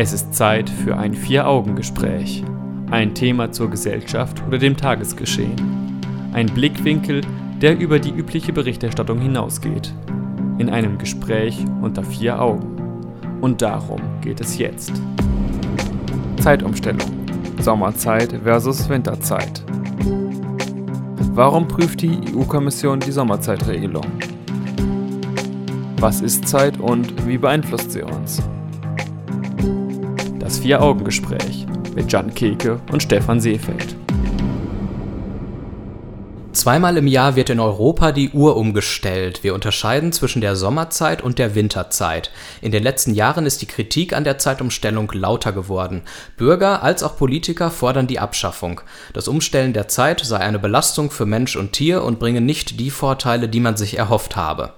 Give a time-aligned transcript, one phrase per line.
[0.00, 2.44] Es ist Zeit für ein Vier-Augen-Gespräch.
[2.88, 6.00] Ein Thema zur Gesellschaft oder dem Tagesgeschehen.
[6.32, 7.22] Ein Blickwinkel,
[7.60, 9.92] der über die übliche Berichterstattung hinausgeht.
[10.58, 12.76] In einem Gespräch unter vier Augen.
[13.40, 14.92] Und darum geht es jetzt.
[16.40, 17.10] Zeitumstellung.
[17.60, 19.64] Sommerzeit versus Winterzeit.
[21.32, 24.06] Warum prüft die EU-Kommission die Sommerzeitregelung?
[25.98, 28.40] Was ist Zeit und wie beeinflusst sie uns?
[30.48, 33.94] Das Vier-Augen-Gespräch mit Jan Keke und Stefan Seefeld.
[36.52, 39.44] Zweimal im Jahr wird in Europa die Uhr umgestellt.
[39.44, 42.30] Wir unterscheiden zwischen der Sommerzeit und der Winterzeit.
[42.62, 46.00] In den letzten Jahren ist die Kritik an der Zeitumstellung lauter geworden.
[46.38, 48.80] Bürger als auch Politiker fordern die Abschaffung.
[49.12, 52.90] Das Umstellen der Zeit sei eine Belastung für Mensch und Tier und bringe nicht die
[52.90, 54.72] Vorteile, die man sich erhofft habe.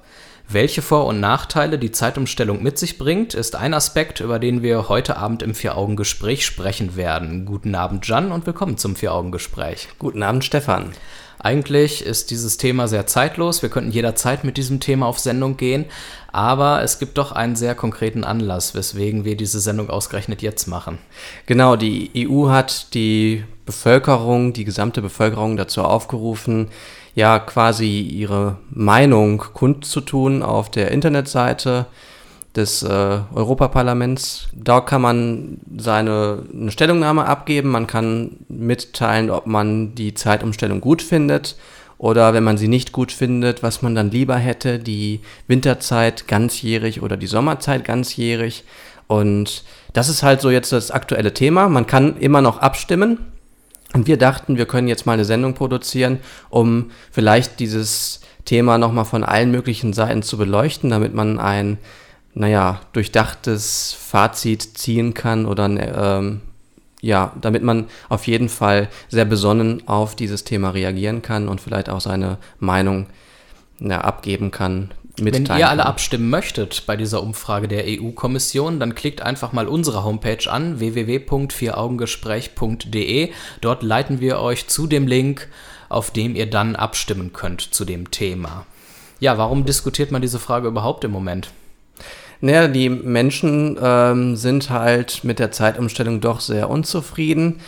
[0.52, 4.88] Welche Vor- und Nachteile die Zeitumstellung mit sich bringt, ist ein Aspekt, über den wir
[4.88, 7.46] heute Abend im Vier-Augen-Gespräch sprechen werden.
[7.46, 9.90] Guten Abend, Jan, und willkommen zum Vier-Augen-Gespräch.
[10.00, 10.90] Guten Abend, Stefan.
[11.38, 13.62] Eigentlich ist dieses Thema sehr zeitlos.
[13.62, 15.84] Wir könnten jederzeit mit diesem Thema auf Sendung gehen.
[16.32, 20.98] Aber es gibt doch einen sehr konkreten Anlass, weswegen wir diese Sendung ausgerechnet jetzt machen.
[21.46, 26.70] Genau, die EU hat die Bevölkerung, die gesamte Bevölkerung dazu aufgerufen,
[27.14, 31.86] ja quasi ihre Meinung kundzutun auf der Internetseite
[32.56, 34.48] des äh, Europaparlaments.
[34.52, 41.02] Da kann man seine eine Stellungnahme abgeben, man kann mitteilen, ob man die Zeitumstellung gut
[41.02, 41.56] findet
[42.00, 47.02] oder wenn man sie nicht gut findet, was man dann lieber hätte, die Winterzeit ganzjährig
[47.02, 48.64] oder die Sommerzeit ganzjährig.
[49.06, 51.68] Und das ist halt so jetzt das aktuelle Thema.
[51.68, 53.18] Man kann immer noch abstimmen.
[53.92, 59.04] Und wir dachten, wir können jetzt mal eine Sendung produzieren, um vielleicht dieses Thema nochmal
[59.04, 61.78] von allen möglichen Seiten zu beleuchten, damit man ein,
[62.34, 66.40] naja, durchdachtes Fazit ziehen kann oder ähm,
[67.00, 71.88] ja, damit man auf jeden Fall sehr besonnen auf dieses Thema reagieren kann und vielleicht
[71.88, 73.06] auch seine Meinung
[73.80, 74.90] ja, abgeben kann,
[75.20, 80.04] wenn ihr alle abstimmen möchtet bei dieser Umfrage der EU-Kommission, dann klickt einfach mal unsere
[80.04, 83.30] Homepage an, www.vieraugengespräch.de.
[83.60, 85.48] Dort leiten wir euch zu dem Link,
[85.88, 88.64] auf dem ihr dann abstimmen könnt zu dem Thema.
[89.18, 91.50] Ja, warum diskutiert man diese Frage überhaupt im Moment?
[92.40, 97.60] Naja, die Menschen ähm, sind halt mit der Zeitumstellung doch sehr unzufrieden.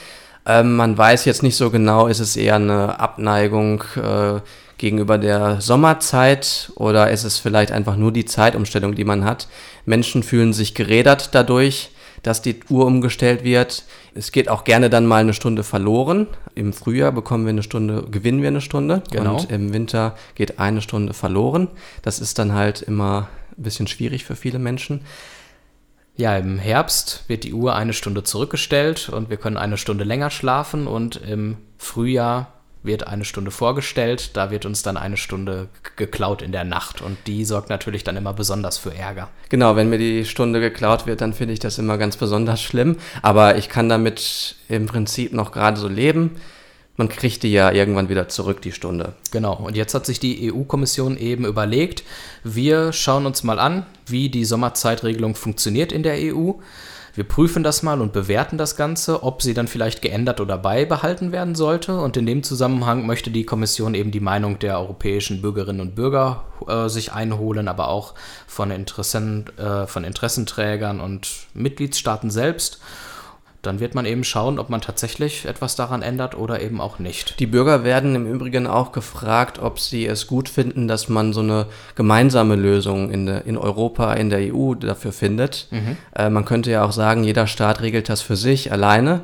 [0.47, 4.41] Ähm, man weiß jetzt nicht so genau, ist es eher eine Abneigung äh,
[4.83, 9.47] gegenüber der Sommerzeit oder ist es vielleicht einfach nur die Zeitumstellung, die man hat.
[9.87, 11.91] Menschen fühlen sich gerädert dadurch,
[12.25, 13.85] dass die Uhr umgestellt wird.
[14.17, 16.27] Es geht auch gerne dann mal eine Stunde verloren.
[16.57, 19.05] Im Frühjahr bekommen wir eine Stunde, gewinnen wir eine Stunde.
[19.13, 19.37] Genau.
[19.39, 21.69] Und im Winter geht eine Stunde verloren.
[22.03, 25.03] Das ist dann halt immer ein bisschen schwierig für viele Menschen.
[26.17, 30.31] Ja, im Herbst wird die Uhr eine Stunde zurückgestellt und wir können eine Stunde länger
[30.31, 32.49] schlafen und im Frühjahr
[32.83, 37.17] wird eine Stunde vorgestellt, da wird uns dann eine Stunde geklaut in der Nacht und
[37.27, 39.29] die sorgt natürlich dann immer besonders für Ärger.
[39.49, 42.97] Genau, wenn mir die Stunde geklaut wird, dann finde ich das immer ganz besonders schlimm,
[43.23, 46.37] aber ich kann damit im Prinzip noch gerade so leben.
[46.97, 49.15] Man kriegt die ja irgendwann wieder zurück, die Stunde.
[49.31, 52.05] Genau, und jetzt hat sich die EU-Kommission eben überlegt,
[52.45, 56.53] wir schauen uns mal an, wie die Sommerzeitregelung funktioniert in der EU
[57.15, 61.31] wir prüfen das mal und bewerten das Ganze, ob sie dann vielleicht geändert oder beibehalten
[61.31, 61.99] werden sollte.
[62.01, 66.45] Und in dem Zusammenhang möchte die Kommission eben die Meinung der europäischen Bürgerinnen und Bürger
[66.67, 68.15] äh, sich einholen, aber auch
[68.47, 72.81] von, Interessen, äh, von Interessenträgern und Mitgliedstaaten selbst
[73.63, 77.39] dann wird man eben schauen, ob man tatsächlich etwas daran ändert oder eben auch nicht.
[77.39, 81.41] Die Bürger werden im Übrigen auch gefragt, ob sie es gut finden, dass man so
[81.41, 85.69] eine gemeinsame Lösung in, in Europa, in der EU dafür findet.
[85.71, 85.97] Mhm.
[86.15, 89.21] Äh, man könnte ja auch sagen, jeder Staat regelt das für sich alleine.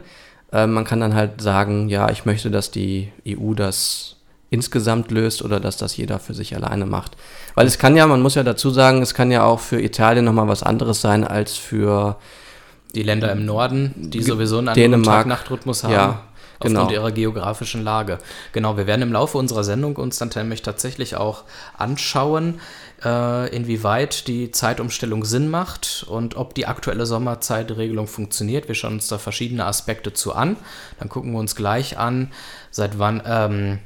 [0.53, 4.16] Äh, man kann dann halt sagen, ja, ich möchte, dass die EU das
[4.50, 7.16] insgesamt löst oder dass das jeder für sich alleine macht.
[7.55, 10.25] Weil es kann ja, man muss ja dazu sagen, es kann ja auch für Italien
[10.25, 12.17] nochmal was anderes sein als für
[12.94, 15.93] die Länder im Norden, die sowieso einen anderen Tag-Nacht-Rhythmus haben.
[15.93, 16.23] Ja,
[16.61, 16.81] genau.
[16.81, 18.19] Aufgrund ihrer geografischen Lage.
[18.52, 21.44] Genau, wir werden im Laufe unserer Sendung uns dann nämlich tatsächlich auch
[21.76, 22.61] anschauen,
[23.05, 28.69] äh, inwieweit die Zeitumstellung Sinn macht und ob die aktuelle Sommerzeitregelung funktioniert.
[28.69, 30.56] Wir schauen uns da verschiedene Aspekte zu an.
[30.99, 32.32] Dann gucken wir uns gleich an,
[32.70, 33.79] seit wann, ähm,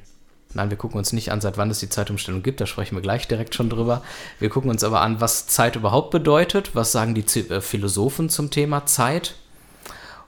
[0.54, 3.02] Nein, wir gucken uns nicht an, seit wann es die Zeitumstellung gibt, da sprechen wir
[3.02, 4.02] gleich direkt schon drüber.
[4.38, 8.50] Wir gucken uns aber an, was Zeit überhaupt bedeutet, was sagen die äh, Philosophen zum
[8.50, 9.34] Thema Zeit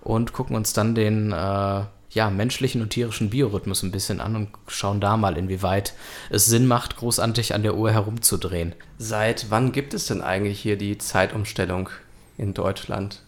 [0.00, 1.82] und gucken uns dann den äh,
[2.14, 5.94] ja, menschlichen und tierischen Biorhythmus ein bisschen an und schauen da mal, inwieweit
[6.30, 8.74] es Sinn macht, großartig an der Uhr herumzudrehen.
[8.98, 11.90] Seit wann gibt es denn eigentlich hier die Zeitumstellung
[12.38, 13.20] in Deutschland?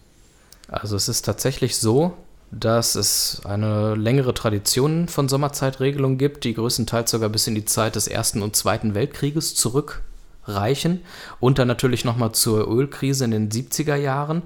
[0.69, 2.17] Also es ist tatsächlich so,
[2.51, 7.95] dass es eine längere Tradition von Sommerzeitregelungen gibt, die größtenteils sogar bis in die Zeit
[7.95, 11.01] des Ersten und Zweiten Weltkrieges zurückreichen
[11.39, 14.43] und dann natürlich nochmal zur Ölkrise in den 70er Jahren.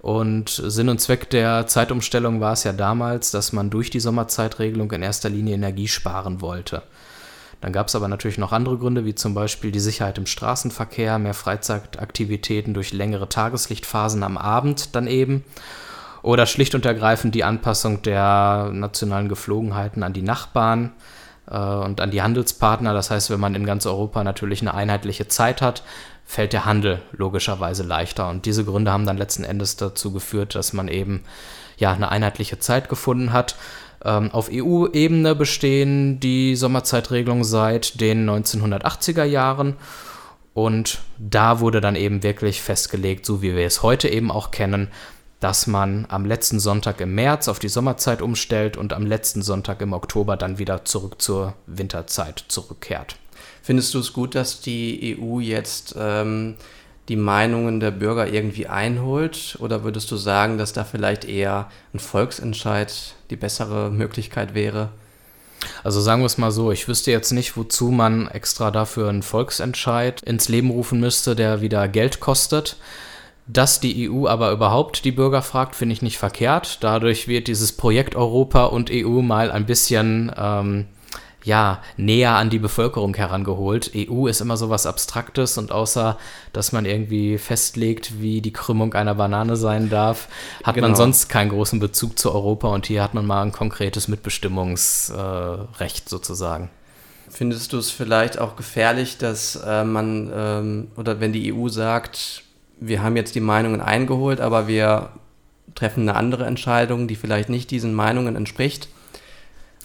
[0.00, 4.90] Und Sinn und Zweck der Zeitumstellung war es ja damals, dass man durch die Sommerzeitregelung
[4.92, 6.82] in erster Linie Energie sparen wollte.
[7.60, 11.18] Dann gab es aber natürlich noch andere Gründe, wie zum Beispiel die Sicherheit im Straßenverkehr,
[11.18, 15.42] mehr Freizeitaktivitäten durch längere Tageslichtphasen am Abend dann eben.
[16.26, 20.92] Oder schlicht und ergreifend die Anpassung der nationalen Geflogenheiten an die Nachbarn
[21.48, 22.92] äh, und an die Handelspartner.
[22.92, 25.84] Das heißt, wenn man in ganz Europa natürlich eine einheitliche Zeit hat,
[26.24, 28.28] fällt der Handel logischerweise leichter.
[28.28, 31.22] Und diese Gründe haben dann letzten Endes dazu geführt, dass man eben
[31.76, 33.54] ja eine einheitliche Zeit gefunden hat.
[34.04, 39.76] Ähm, auf EU-Ebene bestehen die Sommerzeitregelungen seit den 1980er Jahren.
[40.54, 44.88] Und da wurde dann eben wirklich festgelegt, so wie wir es heute eben auch kennen,
[45.40, 49.80] dass man am letzten Sonntag im März auf die Sommerzeit umstellt und am letzten Sonntag
[49.82, 53.16] im Oktober dann wieder zurück zur Winterzeit zurückkehrt.
[53.62, 56.54] Findest du es gut, dass die EU jetzt ähm,
[57.08, 59.56] die Meinungen der Bürger irgendwie einholt?
[59.60, 64.90] Oder würdest du sagen, dass da vielleicht eher ein Volksentscheid die bessere Möglichkeit wäre?
[65.82, 69.22] Also sagen wir es mal so, ich wüsste jetzt nicht, wozu man extra dafür einen
[69.22, 72.76] Volksentscheid ins Leben rufen müsste, der wieder Geld kostet.
[73.48, 76.78] Dass die EU aber überhaupt die Bürger fragt, finde ich nicht verkehrt.
[76.82, 80.86] Dadurch wird dieses Projekt Europa und EU mal ein bisschen ähm,
[81.46, 83.92] ja, näher an die Bevölkerung herangeholt.
[83.94, 86.18] EU ist immer so was Abstraktes und außer,
[86.52, 90.26] dass man irgendwie festlegt, wie die Krümmung einer Banane sein darf,
[90.64, 90.88] hat genau.
[90.88, 96.06] man sonst keinen großen Bezug zu Europa und hier hat man mal ein konkretes Mitbestimmungsrecht
[96.06, 96.68] äh, sozusagen.
[97.30, 102.42] Findest du es vielleicht auch gefährlich, dass äh, man ähm, oder wenn die EU sagt,
[102.78, 105.10] wir haben jetzt die Meinungen eingeholt, aber wir
[105.74, 108.88] treffen eine andere Entscheidung, die vielleicht nicht diesen Meinungen entspricht?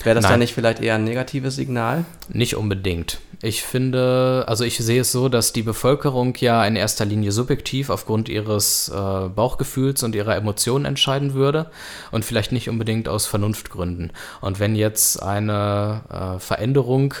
[0.04, 0.32] Wäre das Nein.
[0.32, 2.04] dann nicht vielleicht eher ein negatives Signal?
[2.28, 3.20] Nicht unbedingt.
[3.40, 7.90] Ich finde, also ich sehe es so, dass die Bevölkerung ja in erster Linie subjektiv
[7.90, 11.70] aufgrund ihres äh, Bauchgefühls und ihrer Emotionen entscheiden würde
[12.10, 14.12] und vielleicht nicht unbedingt aus Vernunftgründen.
[14.40, 17.14] Und wenn jetzt eine äh, Veränderung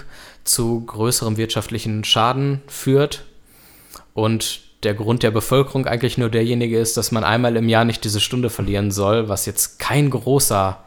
[0.44, 3.24] zu größerem wirtschaftlichen Schaden führt
[4.14, 8.04] und der Grund der Bevölkerung eigentlich nur derjenige ist, dass man einmal im Jahr nicht
[8.04, 10.78] diese Stunde verlieren soll, was jetzt kein großer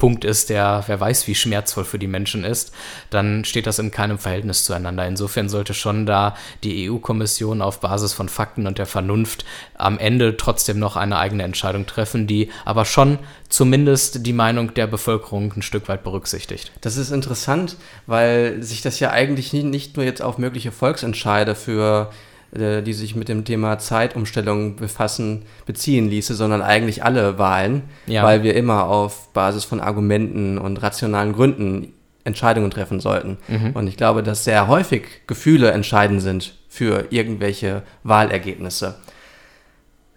[0.00, 2.72] Punkt ist, der wer weiß, wie schmerzvoll für die Menschen ist,
[3.10, 5.06] dann steht das in keinem Verhältnis zueinander.
[5.06, 6.34] Insofern sollte schon da
[6.64, 9.44] die EU-Kommission auf Basis von Fakten und der Vernunft
[9.74, 14.86] am Ende trotzdem noch eine eigene Entscheidung treffen, die aber schon zumindest die Meinung der
[14.86, 16.72] Bevölkerung ein Stück weit berücksichtigt.
[16.80, 17.76] Das ist interessant,
[18.06, 22.10] weil sich das ja eigentlich nicht nur jetzt auf mögliche Volksentscheide für
[22.52, 28.22] äh, die sich mit dem Thema Zeitumstellung befassen, beziehen ließe, sondern eigentlich alle Wahlen, ja.
[28.22, 31.92] weil wir immer auf Basis von Argumenten und rationalen Gründen
[32.24, 33.38] Entscheidungen treffen sollten.
[33.48, 33.70] Mhm.
[33.72, 38.96] Und ich glaube, dass sehr häufig Gefühle entscheidend sind für irgendwelche Wahlergebnisse.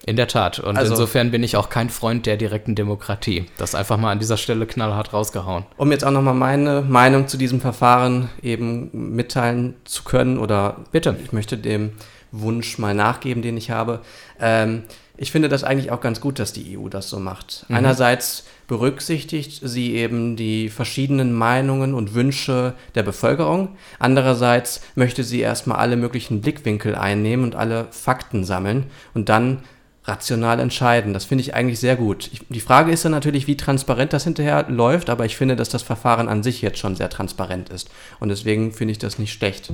[0.05, 0.59] In der Tat.
[0.59, 3.45] Und also, insofern bin ich auch kein Freund der direkten Demokratie.
[3.57, 5.63] Das einfach mal an dieser Stelle knallhart rausgehauen.
[5.77, 11.15] Um jetzt auch nochmal meine Meinung zu diesem Verfahren eben mitteilen zu können oder bitte,
[11.23, 11.91] ich möchte dem
[12.33, 14.01] Wunsch mal nachgeben, den ich habe.
[14.39, 14.83] Ähm,
[15.15, 17.65] ich finde das eigentlich auch ganz gut, dass die EU das so macht.
[17.67, 17.75] Mhm.
[17.75, 23.69] Einerseits berücksichtigt sie eben die verschiedenen Meinungen und Wünsche der Bevölkerung.
[23.99, 29.59] Andererseits möchte sie erstmal alle möglichen Blickwinkel einnehmen und alle Fakten sammeln und dann
[30.05, 31.13] rational entscheiden.
[31.13, 32.29] Das finde ich eigentlich sehr gut.
[32.33, 35.69] Ich, die Frage ist dann natürlich, wie transparent das hinterher läuft, aber ich finde, dass
[35.69, 37.89] das Verfahren an sich jetzt schon sehr transparent ist.
[38.19, 39.71] Und deswegen finde ich das nicht schlecht.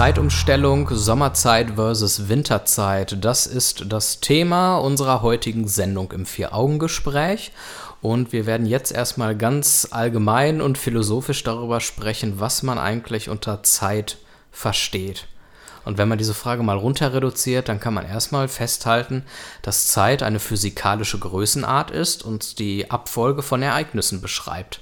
[0.00, 3.22] Zeitumstellung, Sommerzeit versus Winterzeit.
[3.22, 7.52] Das ist das Thema unserer heutigen Sendung im Vier-Augen-Gespräch.
[8.00, 13.62] Und wir werden jetzt erstmal ganz allgemein und philosophisch darüber sprechen, was man eigentlich unter
[13.62, 14.16] Zeit
[14.50, 15.26] versteht.
[15.84, 19.24] Und wenn man diese Frage mal runter reduziert, dann kann man erstmal festhalten,
[19.60, 24.80] dass Zeit eine physikalische Größenart ist und die Abfolge von Ereignissen beschreibt.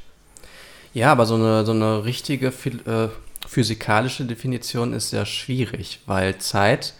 [0.95, 2.53] Ja, aber so eine, so eine richtige
[2.87, 3.09] äh,
[3.47, 6.95] physikalische Definition ist sehr schwierig, weil Zeit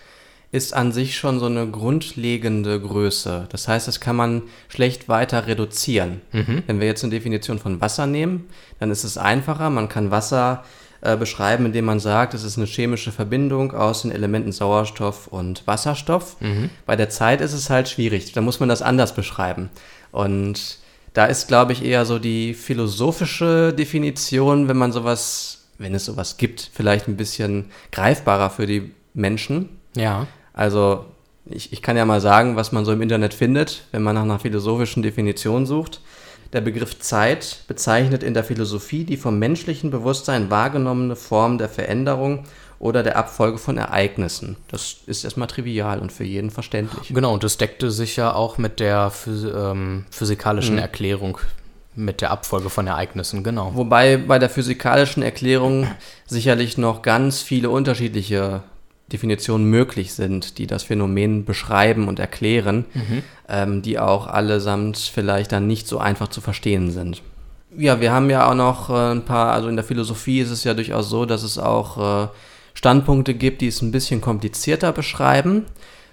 [0.51, 3.47] ist an sich schon so eine grundlegende Größe.
[3.51, 6.23] Das heißt, das kann man schlecht weiter reduzieren.
[6.33, 6.63] Mhm.
[6.67, 8.49] Wenn wir jetzt eine Definition von Wasser nehmen,
[8.81, 9.69] dann ist es einfacher.
[9.69, 10.65] Man kann Wasser
[11.01, 15.67] äh, beschreiben, indem man sagt, es ist eine chemische Verbindung aus den Elementen Sauerstoff und
[15.67, 16.41] Wasserstoff.
[16.41, 16.71] Mhm.
[16.87, 19.71] Bei der Zeit ist es halt schwierig, da muss man das anders beschreiben.
[20.13, 20.79] Und
[21.13, 26.37] da ist, glaube ich, eher so die philosophische Definition, wenn man sowas, wenn es sowas
[26.37, 29.69] gibt, vielleicht ein bisschen greifbarer für die Menschen.
[29.97, 30.27] Ja.
[30.53, 31.07] Also
[31.47, 34.23] ich, ich kann ja mal sagen, was man so im Internet findet, wenn man nach
[34.23, 36.01] einer philosophischen Definition sucht.
[36.53, 42.45] Der Begriff Zeit bezeichnet in der Philosophie die vom menschlichen Bewusstsein wahrgenommene Form der Veränderung
[42.79, 44.57] oder der Abfolge von Ereignissen.
[44.69, 47.13] Das ist erstmal trivial und für jeden verständlich.
[47.13, 50.83] Genau, und das deckte sich ja auch mit der Phys ähm, physikalischen mhm.
[50.83, 51.39] Erklärung
[51.99, 53.73] mit der Abfolge von Ereignissen, genau.
[53.75, 55.89] Wobei bei der physikalischen Erklärung
[56.27, 58.63] sicherlich noch ganz viele unterschiedliche
[59.13, 63.23] Definitionen möglich sind, die das Phänomen beschreiben und erklären, mhm.
[63.49, 67.23] ähm, die auch allesamt vielleicht dann nicht so einfach zu verstehen sind.
[67.77, 70.65] Ja, wir haben ja auch noch äh, ein paar, also in der Philosophie ist es
[70.65, 72.29] ja durchaus so, dass es auch äh,
[72.75, 75.65] Standpunkte gibt, die es ein bisschen komplizierter beschreiben.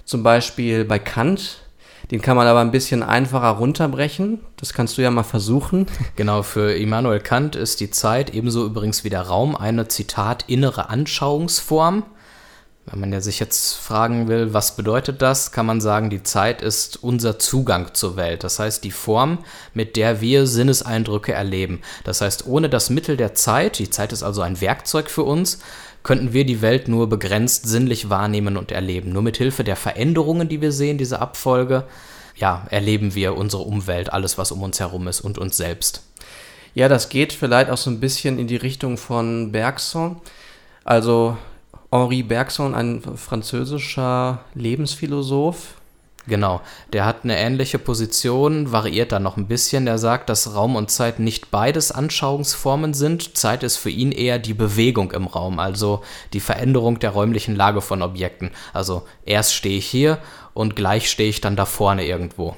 [0.04, 1.64] Zum Beispiel bei Kant,
[2.12, 4.39] den kann man aber ein bisschen einfacher runterbrechen.
[4.57, 5.88] Das kannst du ja mal versuchen.
[6.15, 10.89] Genau, für Immanuel Kant ist die Zeit ebenso übrigens wie der Raum eine Zitat innere
[10.89, 12.03] Anschauungsform.
[12.85, 16.62] Wenn man ja sich jetzt fragen will, was bedeutet das, kann man sagen, die Zeit
[16.62, 18.43] ist unser Zugang zur Welt.
[18.43, 19.39] Das heißt, die Form,
[19.74, 21.81] mit der wir Sinneseindrücke erleben.
[22.03, 25.59] Das heißt, ohne das Mittel der Zeit, die Zeit ist also ein Werkzeug für uns,
[26.05, 29.12] könnten wir die Welt nur begrenzt sinnlich wahrnehmen und erleben.
[29.12, 31.83] Nur mit Hilfe der Veränderungen, die wir sehen, diese Abfolge,
[32.35, 36.03] ja, erleben wir unsere Umwelt, alles, was um uns herum ist und uns selbst.
[36.75, 40.21] Ja, das geht vielleicht auch so ein bisschen in die Richtung von Bergson.
[40.83, 41.38] Also
[41.91, 45.74] Henri Bergson, ein französischer Lebensphilosoph.
[46.27, 49.86] Genau, der hat eine ähnliche Position, variiert da noch ein bisschen.
[49.86, 53.38] Er sagt, dass Raum und Zeit nicht beides Anschauungsformen sind.
[53.38, 56.01] Zeit ist für ihn eher die Bewegung im Raum, also
[56.34, 58.51] die Veränderung der räumlichen Lage von Objekten.
[58.74, 60.17] Also erst stehe ich hier
[60.55, 62.55] und gleich stehe ich dann da vorne irgendwo.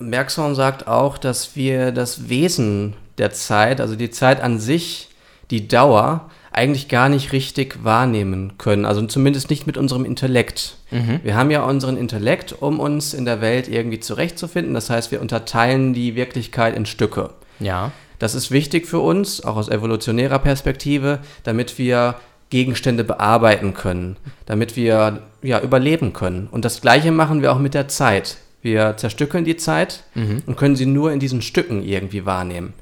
[0.00, 5.10] Bergson sagt auch, dass wir das Wesen der Zeit, also die Zeit an sich,
[5.50, 8.84] die Dauer, eigentlich gar nicht richtig wahrnehmen können.
[8.84, 10.76] Also zumindest nicht mit unserem Intellekt.
[10.90, 11.20] Mhm.
[11.22, 14.72] Wir haben ja unseren Intellekt, um uns in der Welt irgendwie zurechtzufinden.
[14.74, 17.30] Das heißt, wir unterteilen die Wirklichkeit in Stücke.
[17.58, 17.92] Ja.
[18.18, 22.16] Das ist wichtig für uns, auch aus evolutionärer Perspektive, damit wir
[22.50, 26.46] Gegenstände bearbeiten können, damit wir ja, überleben können.
[26.50, 28.36] Und das Gleiche machen wir auch mit der Zeit.
[28.62, 30.42] Wir zerstückeln die Zeit mhm.
[30.46, 32.72] und können sie nur in diesen Stücken irgendwie wahrnehmen.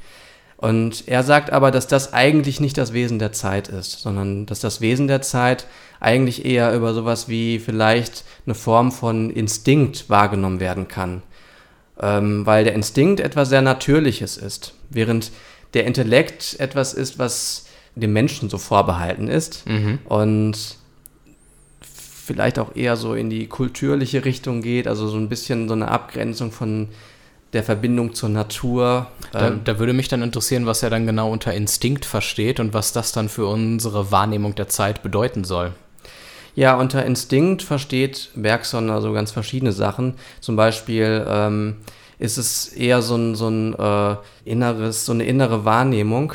[0.63, 4.61] Und er sagt aber, dass das eigentlich nicht das Wesen der Zeit ist, sondern dass
[4.61, 5.67] das Wesen der Zeit
[5.99, 11.25] eigentlich eher über sowas wie vielleicht eine Form von Instinkt wahrgenommen werden kann.
[12.01, 15.33] Ähm, weil der Instinkt etwas sehr Natürliches ist, während
[15.75, 17.67] der Intellekt etwas ist, was
[17.97, 19.99] dem Menschen so vorbehalten ist mhm.
[20.05, 20.77] und
[21.81, 25.89] vielleicht auch eher so in die kulturliche Richtung geht, also so ein bisschen so eine
[25.89, 26.87] Abgrenzung von
[27.53, 29.09] der Verbindung zur Natur.
[29.33, 32.73] Da, ähm, da, würde mich dann interessieren, was er dann genau unter Instinkt versteht und
[32.75, 35.73] was das dann für unsere Wahrnehmung der Zeit bedeuten soll.
[36.55, 40.15] Ja, unter Instinkt versteht Bergson also ganz verschiedene Sachen.
[40.41, 41.77] Zum Beispiel ähm,
[42.19, 46.35] ist es eher so ein, so ein äh, inneres, so eine innere Wahrnehmung,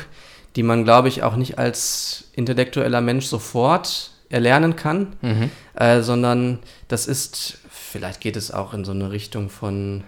[0.56, 5.50] die man, glaube ich, auch nicht als intellektueller Mensch sofort erlernen kann, mhm.
[5.74, 6.58] äh, sondern
[6.88, 10.04] das ist, vielleicht geht es auch in so eine Richtung von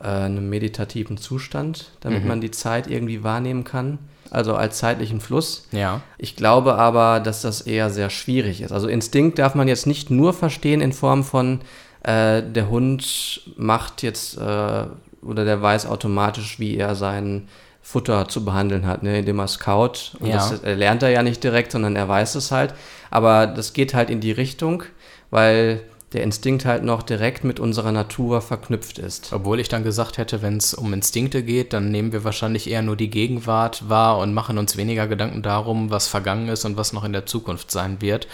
[0.00, 2.28] äh, einem meditativen Zustand, damit mhm.
[2.28, 3.98] man die Zeit irgendwie wahrnehmen kann.
[4.30, 5.66] Also als zeitlichen Fluss.
[5.72, 6.02] Ja.
[6.16, 8.70] Ich glaube aber, dass das eher sehr schwierig ist.
[8.70, 11.60] Also Instinkt darf man jetzt nicht nur verstehen in Form von,
[12.02, 14.84] äh, der Hund macht jetzt äh,
[15.22, 17.48] oder der weiß automatisch, wie er sein
[17.82, 20.16] Futter zu behandeln hat, ne, indem er scout.
[20.20, 20.36] Und ja.
[20.36, 22.72] das lernt er ja nicht direkt, sondern er weiß es halt.
[23.10, 24.84] Aber das geht halt in die Richtung,
[25.30, 29.32] weil der Instinkt halt noch direkt mit unserer Natur verknüpft ist.
[29.32, 32.82] Obwohl ich dann gesagt hätte, wenn es um Instinkte geht, dann nehmen wir wahrscheinlich eher
[32.82, 36.92] nur die Gegenwart wahr und machen uns weniger Gedanken darum, was vergangen ist und was
[36.92, 38.26] noch in der Zukunft sein wird.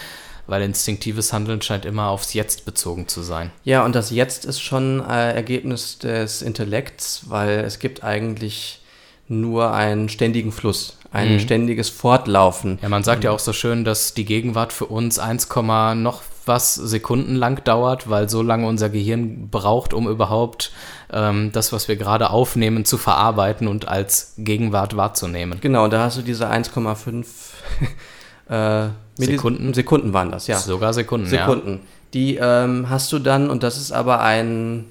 [0.47, 3.51] Weil instinktives Handeln scheint immer aufs Jetzt bezogen zu sein.
[3.65, 8.81] Ja, und das Jetzt ist schon äh, Ergebnis des Intellekts, weil es gibt eigentlich
[9.29, 11.41] nur einen ständigen Fluss, ein mhm.
[11.41, 12.79] ständiges Fortlaufen.
[12.81, 15.49] Ja, man sagt ja auch so schön, dass die Gegenwart für uns 1,
[15.97, 20.73] noch was sekundenlang dauert, weil so lange unser Gehirn braucht, um überhaupt
[21.13, 25.61] ähm, das, was wir gerade aufnehmen, zu verarbeiten und als Gegenwart wahrzunehmen.
[25.61, 27.27] Genau, da hast du diese 1,5
[28.49, 29.75] äh, Sekunden.
[29.75, 30.59] Sekunden waren das, ja.
[30.59, 31.71] Sogar Sekunden, Sekunden.
[31.71, 31.79] Ja.
[32.15, 34.85] Die ähm, hast du dann, und das ist aber ein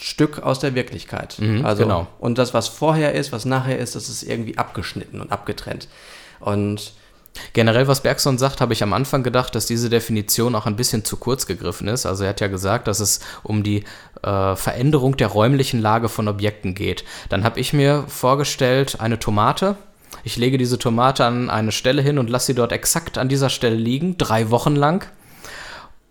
[0.00, 1.36] Stück aus der Wirklichkeit.
[1.38, 2.08] Mhm, also, genau.
[2.18, 5.88] Und das, was vorher ist, was nachher ist, das ist irgendwie abgeschnitten und abgetrennt.
[6.40, 6.92] Und
[7.52, 11.04] Generell, was Bergson sagt, habe ich am Anfang gedacht, dass diese Definition auch ein bisschen
[11.04, 12.06] zu kurz gegriffen ist.
[12.06, 13.84] Also er hat ja gesagt, dass es um die
[14.22, 17.04] äh, Veränderung der räumlichen Lage von Objekten geht.
[17.28, 19.76] Dann habe ich mir vorgestellt, eine Tomate.
[20.22, 23.50] Ich lege diese Tomate an eine Stelle hin und lasse sie dort exakt an dieser
[23.50, 25.06] Stelle liegen, drei Wochen lang.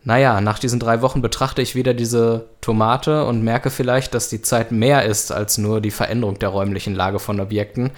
[0.05, 4.41] Naja, nach diesen drei Wochen betrachte ich wieder diese Tomate und merke vielleicht, dass die
[4.41, 7.91] Zeit mehr ist als nur die Veränderung der räumlichen Lage von Objekten.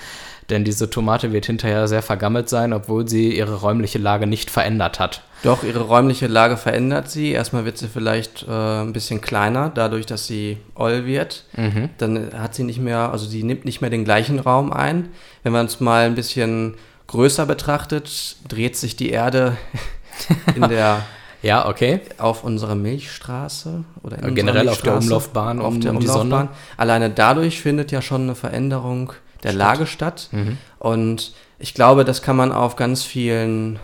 [0.49, 4.99] Denn diese Tomate wird hinterher sehr vergammelt sein, obwohl sie ihre räumliche Lage nicht verändert
[4.99, 5.21] hat.
[5.43, 7.31] Doch, ihre räumliche Lage verändert sie.
[7.31, 11.45] Erstmal wird sie vielleicht äh, ein bisschen kleiner, dadurch, dass sie oll wird.
[11.55, 11.89] Mhm.
[11.97, 15.09] Dann hat sie nicht mehr, also sie nimmt nicht mehr den gleichen Raum ein.
[15.43, 16.75] Wenn man es mal ein bisschen
[17.07, 19.57] größer betrachtet, dreht sich die Erde
[20.55, 21.01] in der
[21.41, 21.99] ja, okay.
[22.17, 26.49] Auf unserer Milchstraße oder generell auf der Umlaufbahn auf um, der um Umlaufbahn.
[26.75, 29.13] Alleine dadurch findet ja schon eine Veränderung
[29.45, 29.59] der Stadt.
[29.59, 30.29] Lage statt.
[30.31, 30.57] Mhm.
[30.79, 33.79] Und ich glaube, das kann man auf ganz vielen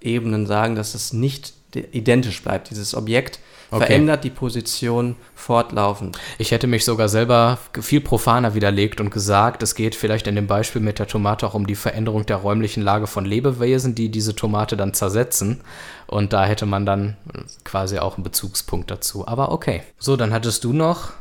[0.00, 2.70] Ebenen sagen, dass es nicht identisch bleibt.
[2.70, 3.38] Dieses Objekt
[3.70, 3.86] okay.
[3.86, 6.18] verändert die Position fortlaufend.
[6.38, 10.46] Ich hätte mich sogar selber viel profaner widerlegt und gesagt, es geht vielleicht in dem
[10.46, 14.34] Beispiel mit der Tomate auch um die Veränderung der räumlichen Lage von Lebewesen, die diese
[14.34, 15.60] Tomate dann zersetzen.
[16.06, 17.16] Und da hätte man dann
[17.64, 19.26] quasi auch einen Bezugspunkt dazu.
[19.28, 19.82] Aber okay.
[19.98, 21.12] So, dann hattest du noch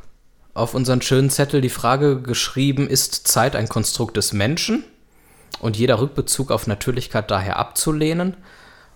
[0.54, 4.84] auf unseren schönen Zettel die Frage geschrieben, ist Zeit ein Konstrukt des Menschen
[5.60, 8.36] und jeder Rückbezug auf Natürlichkeit daher abzulehnen?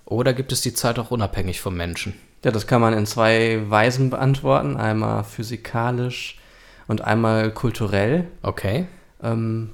[0.06, 2.14] Oder gibt es die Zeit auch unabhängig vom Menschen?
[2.44, 4.76] Ja, das kann man in zwei Weisen beantworten.
[4.76, 6.38] Einmal physikalisch
[6.88, 8.28] und einmal kulturell.
[8.42, 8.88] Okay.
[9.22, 9.72] Ähm,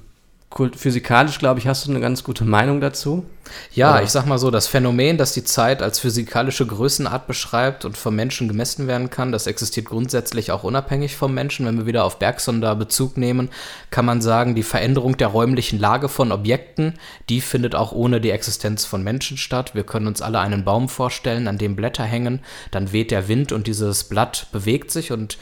[0.52, 3.24] physikalisch, glaube ich, hast du eine ganz gute Meinung dazu.
[3.72, 4.02] Ja, Oder?
[4.02, 8.16] ich sag mal so, das Phänomen, das die Zeit als physikalische Größenart beschreibt und vom
[8.16, 11.66] Menschen gemessen werden kann, das existiert grundsätzlich auch unabhängig vom Menschen.
[11.66, 13.48] Wenn wir wieder auf Bergson da Bezug nehmen,
[13.90, 16.94] kann man sagen, die Veränderung der räumlichen Lage von Objekten,
[17.28, 19.74] die findet auch ohne die Existenz von Menschen statt.
[19.76, 22.40] Wir können uns alle einen Baum vorstellen, an dem Blätter hängen,
[22.72, 25.38] dann weht der Wind und dieses Blatt bewegt sich und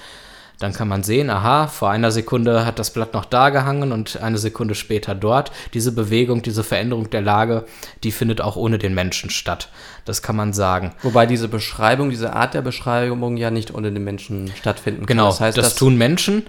[0.59, 4.21] dann kann man sehen, aha, vor einer Sekunde hat das Blatt noch da gehangen und
[4.21, 5.53] eine Sekunde später dort.
[5.73, 7.65] Diese Bewegung, diese Veränderung der Lage,
[8.03, 9.69] die findet auch ohne den Menschen statt.
[10.05, 10.95] Das kann man sagen.
[11.03, 15.07] Wobei diese Beschreibung, diese Art der Beschreibung ja nicht ohne den Menschen stattfinden kann.
[15.07, 16.47] Genau, das, heißt, das tun Menschen,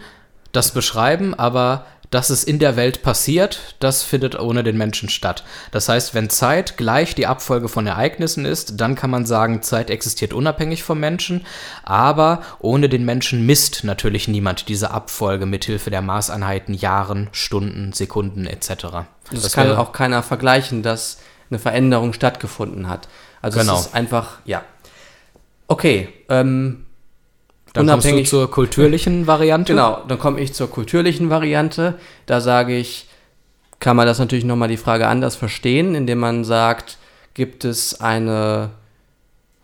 [0.54, 5.44] das beschreiben, aber dass es in der Welt passiert, das findet ohne den Menschen statt.
[5.72, 9.90] Das heißt, wenn Zeit gleich die Abfolge von Ereignissen ist, dann kann man sagen, Zeit
[9.90, 11.46] existiert unabhängig vom Menschen,
[11.84, 18.48] aber ohne den Menschen misst natürlich niemand diese Abfolge mithilfe der Maßeinheiten Jahren, Stunden, Sekunden
[18.48, 18.68] etc.
[19.32, 21.20] Das, das kann auch keiner vergleichen, dass
[21.52, 23.08] eine Veränderung stattgefunden hat.
[23.42, 23.76] Also genau.
[23.76, 24.64] es ist einfach, ja.
[25.68, 26.86] Okay, ähm,
[27.88, 29.74] dann Unabhängig, kommst du zur kulturlichen Variante.
[29.74, 31.96] Genau, dann komme ich zur kulturlichen Variante.
[32.26, 33.08] Da sage ich,
[33.80, 36.98] kann man das natürlich nochmal die Frage anders verstehen, indem man sagt,
[37.34, 38.72] gibt es eine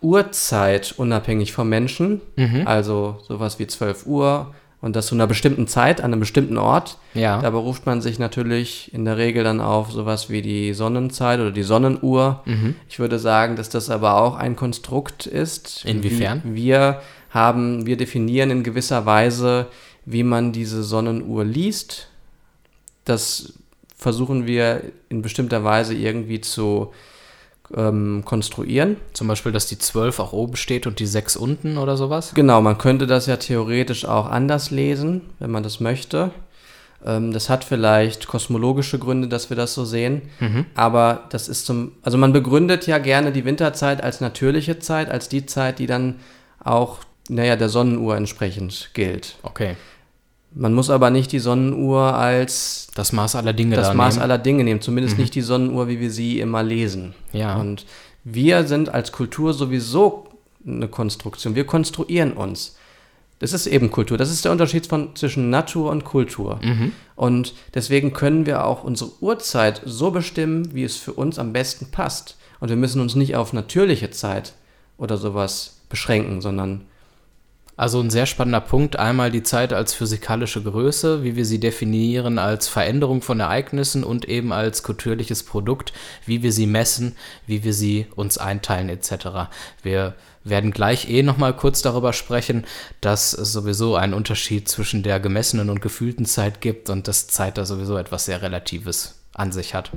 [0.00, 2.62] Uhrzeit unabhängig vom Menschen, mhm.
[2.64, 6.98] also sowas wie 12 Uhr und das zu einer bestimmten Zeit an einem bestimmten Ort.
[7.14, 7.40] Ja.
[7.40, 11.50] Da beruft man sich natürlich in der Regel dann auf sowas wie die Sonnenzeit oder
[11.50, 12.42] die Sonnenuhr.
[12.44, 12.76] Mhm.
[12.88, 15.84] Ich würde sagen, dass das aber auch ein Konstrukt ist.
[15.84, 16.42] Inwiefern?
[16.44, 17.00] wir
[17.36, 19.66] haben, wir definieren in gewisser Weise,
[20.04, 22.08] wie man diese Sonnenuhr liest.
[23.04, 23.52] Das
[23.96, 26.92] versuchen wir in bestimmter Weise irgendwie zu
[27.74, 28.96] ähm, konstruieren.
[29.12, 32.32] Zum Beispiel, dass die 12 auch oben steht und die 6 unten oder sowas?
[32.34, 36.30] Genau, man könnte das ja theoretisch auch anders lesen, wenn man das möchte.
[37.04, 40.22] Ähm, das hat vielleicht kosmologische Gründe, dass wir das so sehen.
[40.40, 40.66] Mhm.
[40.74, 45.28] Aber das ist zum, also man begründet ja gerne die Winterzeit als natürliche Zeit, als
[45.28, 46.16] die Zeit, die dann
[46.62, 49.36] auch naja, der Sonnenuhr entsprechend gilt.
[49.42, 49.76] Okay.
[50.54, 54.22] Man muss aber nicht die Sonnenuhr als das Maß aller Dinge das Maß nehmen.
[54.22, 55.22] aller Dinge nehmen, zumindest mhm.
[55.22, 57.14] nicht die Sonnenuhr, wie wir sie immer lesen.
[57.32, 57.56] Ja.
[57.56, 57.84] Und
[58.24, 60.28] wir sind als Kultur sowieso
[60.66, 61.54] eine Konstruktion.
[61.54, 62.76] Wir konstruieren uns.
[63.38, 64.16] Das ist eben Kultur.
[64.16, 66.58] Das ist der Unterschied von, zwischen Natur und Kultur.
[66.62, 66.92] Mhm.
[67.16, 71.90] Und deswegen können wir auch unsere Uhrzeit so bestimmen, wie es für uns am besten
[71.90, 72.36] passt.
[72.60, 74.54] Und wir müssen uns nicht auf natürliche Zeit
[74.96, 76.86] oder sowas beschränken, sondern
[77.76, 78.98] also ein sehr spannender Punkt.
[78.98, 84.26] Einmal die Zeit als physikalische Größe, wie wir sie definieren als Veränderung von Ereignissen und
[84.26, 85.92] eben als kulturliches Produkt,
[86.24, 89.50] wie wir sie messen, wie wir sie uns einteilen etc.
[89.82, 92.64] Wir werden gleich eh nochmal kurz darüber sprechen,
[93.00, 97.58] dass es sowieso einen Unterschied zwischen der gemessenen und gefühlten Zeit gibt und dass Zeit
[97.58, 99.90] da sowieso etwas sehr Relatives an sich hat.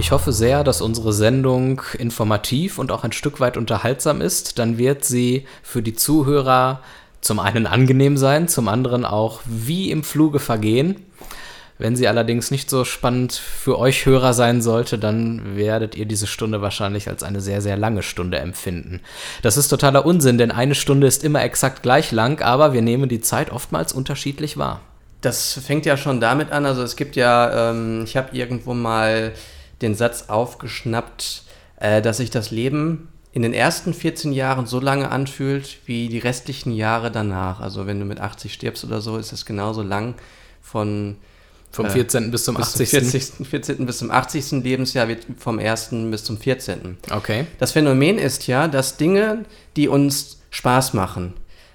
[0.00, 4.58] Ich hoffe sehr, dass unsere Sendung informativ und auch ein Stück weit unterhaltsam ist.
[4.58, 6.80] Dann wird sie für die Zuhörer
[7.20, 11.04] zum einen angenehm sein, zum anderen auch wie im Fluge vergehen.
[11.76, 16.26] Wenn sie allerdings nicht so spannend für euch Hörer sein sollte, dann werdet ihr diese
[16.26, 19.02] Stunde wahrscheinlich als eine sehr, sehr lange Stunde empfinden.
[19.42, 23.10] Das ist totaler Unsinn, denn eine Stunde ist immer exakt gleich lang, aber wir nehmen
[23.10, 24.80] die Zeit oftmals unterschiedlich wahr.
[25.20, 29.34] Das fängt ja schon damit an, also es gibt ja, ähm, ich habe irgendwo mal
[29.82, 31.42] den Satz aufgeschnappt,
[31.76, 36.18] äh, dass sich das Leben in den ersten 14 Jahren so lange anfühlt wie die
[36.18, 37.60] restlichen Jahre danach.
[37.60, 40.14] Also wenn du mit 80 stirbst oder so, ist es genauso lang
[40.60, 41.16] von
[41.70, 42.24] vom 14.
[42.24, 42.90] Äh, bis zum 80.
[42.90, 43.86] Zum 40, 14.
[43.86, 44.62] bis zum 80.
[44.64, 45.90] Lebensjahr wird vom 1.
[46.10, 46.98] bis zum 14.
[47.10, 47.46] Okay.
[47.58, 49.44] Das Phänomen ist ja, dass Dinge,
[49.76, 51.34] die uns Spaß machen,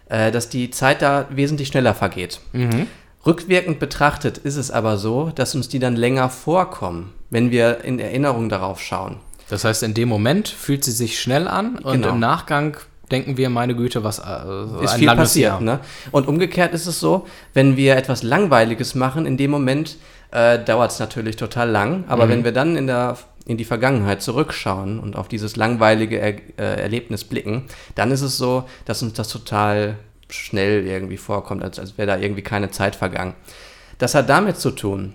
[0.09, 2.41] äh, dass die Zeit da wesentlich schneller vergeht.
[2.51, 2.87] Mhm.
[3.25, 7.99] Rückwirkend betrachtet ist es aber so, dass uns die dann länger vorkommen, wenn wir in
[7.99, 9.17] Erinnerung darauf schauen.
[9.49, 12.13] Das heißt, in dem Moment fühlt sie sich schnell an und genau.
[12.13, 12.77] im Nachgang
[13.11, 15.59] denken wir, meine Güte, was äh, ist viel passiert.
[15.59, 15.81] Ne?
[16.11, 19.97] Und umgekehrt ist es so, wenn wir etwas Langweiliges machen, in dem Moment
[20.31, 22.29] äh, dauert es natürlich total lang, aber mhm.
[22.29, 26.81] wenn wir dann in der in die Vergangenheit zurückschauen und auf dieses langweilige er äh,
[26.81, 29.97] Erlebnis blicken, dann ist es so, dass uns das total
[30.29, 33.35] schnell irgendwie vorkommt, als, als wäre da irgendwie keine Zeit vergangen.
[33.97, 35.13] Das hat damit zu tun,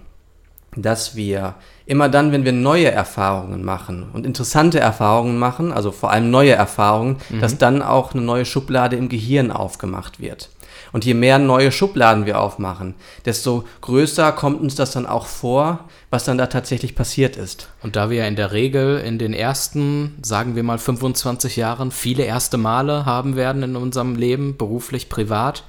[0.76, 1.54] dass wir
[1.86, 6.52] immer dann, wenn wir neue Erfahrungen machen und interessante Erfahrungen machen, also vor allem neue
[6.52, 7.40] Erfahrungen, mhm.
[7.40, 10.50] dass dann auch eine neue Schublade im Gehirn aufgemacht wird.
[10.92, 15.88] Und je mehr neue Schubladen wir aufmachen, desto größer kommt uns das dann auch vor,
[16.10, 17.68] was dann da tatsächlich passiert ist.
[17.82, 21.92] Und da wir ja in der Regel in den ersten, sagen wir mal 25 Jahren,
[21.92, 25.64] viele erste Male haben werden in unserem Leben, beruflich, privat,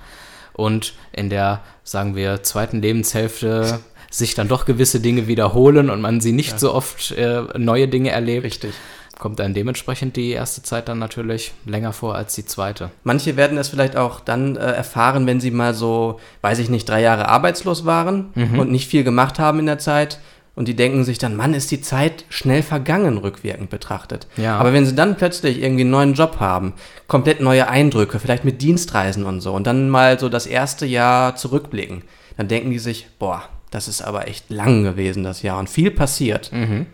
[0.53, 3.79] und in der, sagen wir, zweiten Lebenshälfte
[4.11, 6.57] sich dann doch gewisse Dinge wiederholen und man sie nicht ja.
[6.59, 8.45] so oft äh, neue Dinge erlebt.
[8.45, 8.73] Richtig.
[9.17, 12.91] Kommt dann dementsprechend die erste Zeit dann natürlich länger vor als die zweite.
[13.03, 16.89] Manche werden es vielleicht auch dann äh, erfahren, wenn sie mal so, weiß ich nicht,
[16.89, 18.59] drei Jahre arbeitslos waren mhm.
[18.59, 20.19] und nicht viel gemacht haben in der Zeit.
[20.53, 24.27] Und die denken sich dann, Mann, ist die Zeit schnell vergangen, rückwirkend betrachtet.
[24.35, 24.57] Ja.
[24.57, 26.73] Aber wenn sie dann plötzlich irgendwie einen neuen Job haben,
[27.07, 31.37] komplett neue Eindrücke, vielleicht mit Dienstreisen und so, und dann mal so das erste Jahr
[31.37, 32.03] zurückblicken,
[32.35, 35.91] dann denken die sich, boah, das ist aber echt lang gewesen, das Jahr, und viel
[35.91, 36.51] passiert.
[36.51, 36.85] Mhm.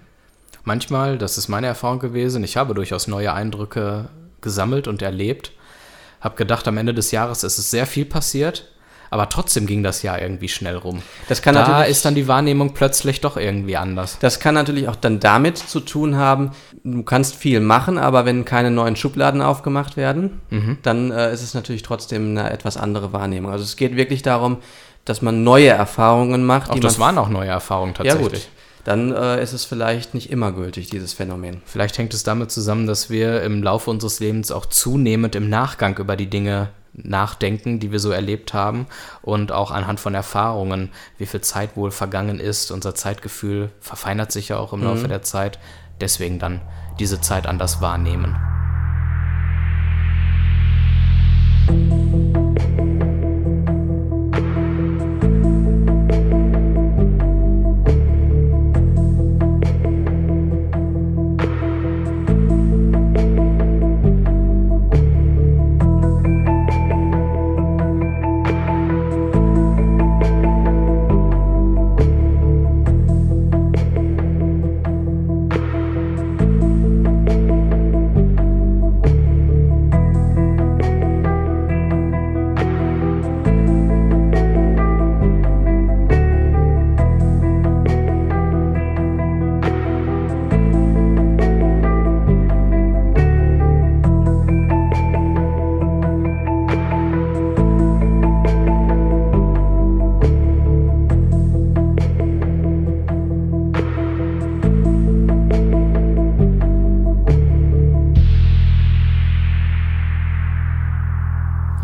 [0.64, 4.10] Manchmal, das ist meine Erfahrung gewesen, ich habe durchaus neue Eindrücke
[4.42, 5.52] gesammelt und erlebt.
[6.22, 8.70] Habe gedacht, am Ende des Jahres ist es sehr viel passiert,
[9.10, 11.02] aber trotzdem ging das Jahr irgendwie schnell rum.
[11.30, 14.18] Das kann da ist dann die Wahrnehmung plötzlich doch irgendwie anders.
[14.20, 16.52] Das kann natürlich auch dann damit zu tun haben,
[16.84, 20.78] du kannst viel machen, aber wenn keine neuen Schubladen aufgemacht werden, mhm.
[20.84, 23.52] dann äh, ist es natürlich trotzdem eine etwas andere Wahrnehmung.
[23.52, 24.58] Also es geht wirklich darum,
[25.10, 26.70] dass man neue Erfahrungen macht.
[26.70, 28.22] Auch das waren auch neue Erfahrungen tatsächlich.
[28.22, 28.50] Ja, gut.
[28.84, 31.62] Dann äh, ist es vielleicht nicht immer gültig, dieses Phänomen.
[31.66, 35.98] Vielleicht hängt es damit zusammen, dass wir im Laufe unseres Lebens auch zunehmend im Nachgang
[35.98, 38.88] über die Dinge nachdenken, die wir so erlebt haben
[39.22, 42.72] und auch anhand von Erfahrungen, wie viel Zeit wohl vergangen ist.
[42.72, 45.10] Unser Zeitgefühl verfeinert sich ja auch im Laufe mhm.
[45.10, 45.60] der Zeit.
[46.00, 46.62] Deswegen dann
[47.00, 48.36] diese Zeit anders wahrnehmen.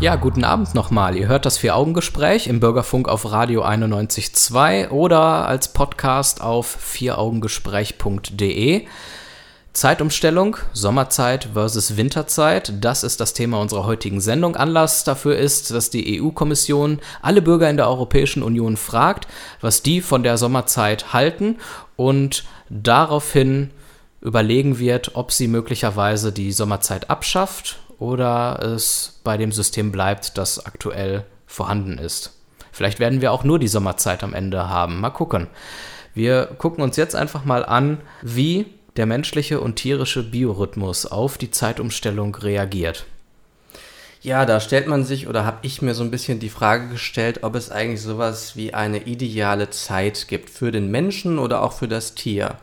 [0.04, 1.16] Ja, guten Abend nochmal.
[1.16, 8.84] Ihr hört das Vier-Augen-Gespräch im Bürgerfunk auf Radio 91.2 oder als Podcast auf vieraugengespräch.de.
[9.72, 14.56] Zeitumstellung, Sommerzeit versus Winterzeit, das ist das Thema unserer heutigen Sendung.
[14.56, 19.26] Anlass dafür ist, dass die EU-Kommission alle Bürger in der Europäischen Union fragt,
[19.62, 21.56] was die von der Sommerzeit halten
[21.96, 23.70] und daraufhin
[24.20, 30.64] überlegen wird, ob sie möglicherweise die Sommerzeit abschafft oder es bei dem System bleibt, das
[30.66, 32.32] aktuell vorhanden ist.
[32.70, 35.00] Vielleicht werden wir auch nur die Sommerzeit am Ende haben.
[35.00, 35.46] Mal gucken.
[36.12, 41.50] Wir gucken uns jetzt einfach mal an, wie der menschliche und tierische Biorhythmus auf die
[41.50, 43.06] Zeitumstellung reagiert.
[44.22, 47.40] Ja, da stellt man sich oder habe ich mir so ein bisschen die Frage gestellt,
[47.42, 51.88] ob es eigentlich sowas wie eine ideale Zeit gibt für den Menschen oder auch für
[51.88, 52.58] das Tier.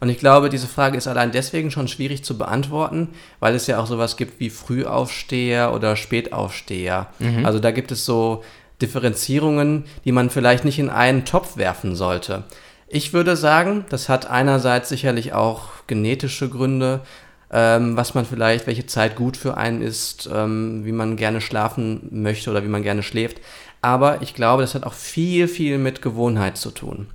[0.00, 3.08] Und ich glaube, diese Frage ist allein deswegen schon schwierig zu beantworten,
[3.38, 7.08] weil es ja auch sowas gibt wie Frühaufsteher oder Spätaufsteher.
[7.18, 7.44] Mhm.
[7.44, 8.42] Also da gibt es so
[8.80, 12.44] Differenzierungen, die man vielleicht nicht in einen Topf werfen sollte.
[12.88, 17.02] Ich würde sagen, das hat einerseits sicherlich auch genetische Gründe,
[17.52, 22.08] ähm, was man vielleicht, welche Zeit gut für einen ist, ähm, wie man gerne schlafen
[22.10, 23.40] möchte oder wie man gerne schläft.
[23.82, 27.06] Aber ich glaube, das hat auch viel, viel mit Gewohnheit zu tun.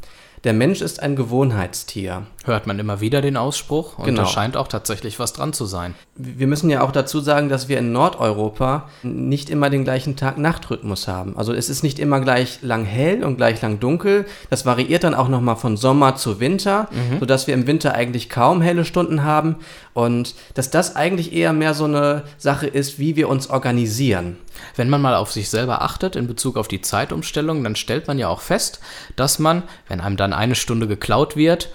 [0.43, 2.27] Der Mensch ist ein Gewohnheitstier.
[2.45, 4.21] Hört man immer wieder den Ausspruch und genau.
[4.21, 5.95] da scheint auch tatsächlich was dran zu sein.
[6.15, 11.07] Wir müssen ja auch dazu sagen, dass wir in Nordeuropa nicht immer den gleichen Tag-Nacht-Rhythmus
[11.07, 11.35] haben.
[11.37, 14.27] Also es ist nicht immer gleich lang hell und gleich lang dunkel.
[14.51, 17.19] Das variiert dann auch nochmal von Sommer zu Winter, mhm.
[17.19, 19.55] sodass wir im Winter eigentlich kaum helle Stunden haben
[19.95, 24.37] und dass das eigentlich eher mehr so eine Sache ist, wie wir uns organisieren.
[24.75, 28.19] Wenn man mal auf sich selber achtet in Bezug auf die Zeitumstellung, dann stellt man
[28.19, 28.79] ja auch fest,
[29.15, 31.69] dass man, wenn einem dann eine Stunde geklaut wird,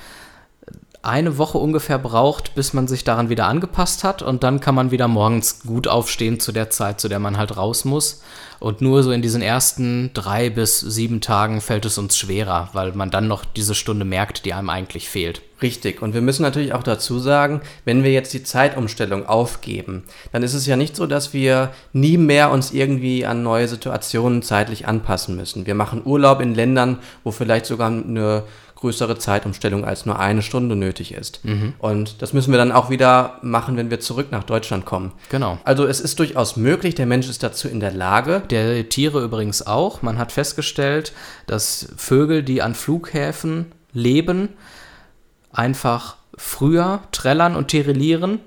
[1.03, 4.91] eine Woche ungefähr braucht, bis man sich daran wieder angepasst hat und dann kann man
[4.91, 8.23] wieder morgens gut aufstehen zu der Zeit, zu der man halt raus muss.
[8.59, 12.93] Und nur so in diesen ersten drei bis sieben Tagen fällt es uns schwerer, weil
[12.93, 15.41] man dann noch diese Stunde merkt, die einem eigentlich fehlt.
[15.63, 16.03] Richtig.
[16.03, 20.53] Und wir müssen natürlich auch dazu sagen, wenn wir jetzt die Zeitumstellung aufgeben, dann ist
[20.53, 25.37] es ja nicht so, dass wir nie mehr uns irgendwie an neue Situationen zeitlich anpassen
[25.37, 25.65] müssen.
[25.67, 28.45] Wir machen Urlaub in Ländern, wo vielleicht sogar eine
[28.81, 31.45] größere Zeitumstellung als nur eine Stunde nötig ist.
[31.45, 31.75] Mhm.
[31.79, 35.13] Und das müssen wir dann auch wieder machen, wenn wir zurück nach Deutschland kommen.
[35.29, 35.59] Genau.
[35.65, 38.43] Also es ist durchaus möglich, der Mensch ist dazu in der Lage.
[38.51, 40.03] Der Tiere übrigens auch.
[40.03, 41.13] Man hat festgestellt,
[41.47, 44.49] dass Vögel, die an Flughäfen leben,
[45.53, 48.41] einfach früher trällern und tirillieren,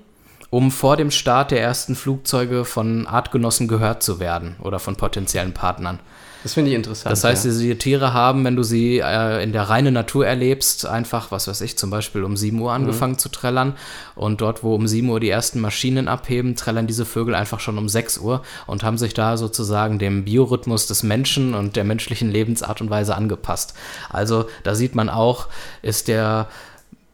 [0.50, 5.52] um vor dem Start der ersten Flugzeuge von Artgenossen gehört zu werden oder von potenziellen
[5.52, 6.00] Partnern.
[6.44, 7.10] Das finde ich interessant.
[7.10, 7.50] Das heißt, ja.
[7.50, 11.62] diese Tiere haben, wenn du sie äh, in der reinen Natur erlebst, einfach, was weiß
[11.62, 13.18] ich, zum Beispiel um 7 Uhr angefangen mhm.
[13.18, 13.76] zu trällern.
[14.14, 17.78] Und dort, wo um 7 Uhr die ersten Maschinen abheben, trällern diese Vögel einfach schon
[17.78, 22.30] um 6 Uhr und haben sich da sozusagen dem Biorhythmus des Menschen und der menschlichen
[22.30, 23.72] Lebensart und Weise angepasst.
[24.10, 25.48] Also da sieht man auch,
[25.80, 26.48] ist der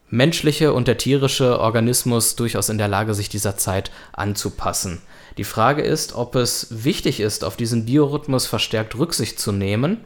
[0.09, 5.01] menschliche und der tierische Organismus durchaus in der Lage, sich dieser Zeit anzupassen.
[5.37, 9.97] Die Frage ist, ob es wichtig ist, auf diesen Biorhythmus verstärkt Rücksicht zu nehmen.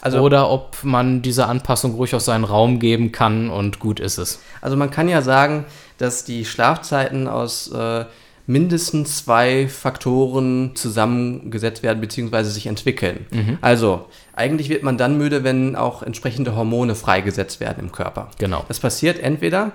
[0.00, 4.18] Also, oder ob man dieser Anpassung ruhig aus seinen Raum geben kann und gut ist
[4.18, 4.40] es.
[4.60, 5.64] Also man kann ja sagen,
[5.96, 8.04] dass die Schlafzeiten aus äh,
[8.46, 12.44] mindestens zwei Faktoren zusammengesetzt werden bzw.
[12.44, 13.26] sich entwickeln.
[13.30, 13.58] Mhm.
[13.62, 18.30] Also eigentlich wird man dann müde, wenn auch entsprechende Hormone freigesetzt werden im Körper.
[18.38, 18.64] Genau.
[18.68, 19.72] Das passiert entweder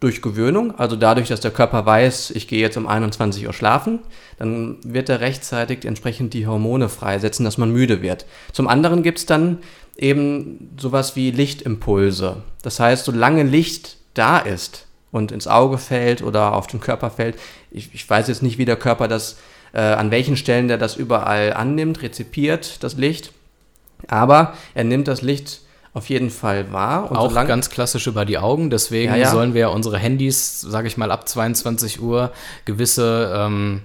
[0.00, 4.00] durch Gewöhnung, also dadurch, dass der Körper weiß, ich gehe jetzt um 21 Uhr schlafen,
[4.38, 8.26] dann wird er rechtzeitig entsprechend die Hormone freisetzen, dass man müde wird.
[8.52, 9.58] Zum anderen gibt es dann
[9.96, 12.42] eben sowas wie Lichtimpulse.
[12.62, 17.36] Das heißt, solange Licht da ist und ins Auge fällt oder auf den Körper fällt,
[17.70, 19.38] ich, ich weiß jetzt nicht, wie der Körper das,
[19.72, 23.32] äh, an welchen Stellen der das überall annimmt, rezipiert, das Licht,
[24.08, 25.62] aber er nimmt das Licht
[25.96, 27.10] auf jeden Fall wahr.
[27.10, 28.68] Und auch solange, ganz klassisch über die Augen.
[28.68, 29.30] Deswegen ja, ja.
[29.30, 32.32] sollen wir unsere Handys, sage ich mal, ab 22 Uhr
[32.66, 33.80] gewisse ähm,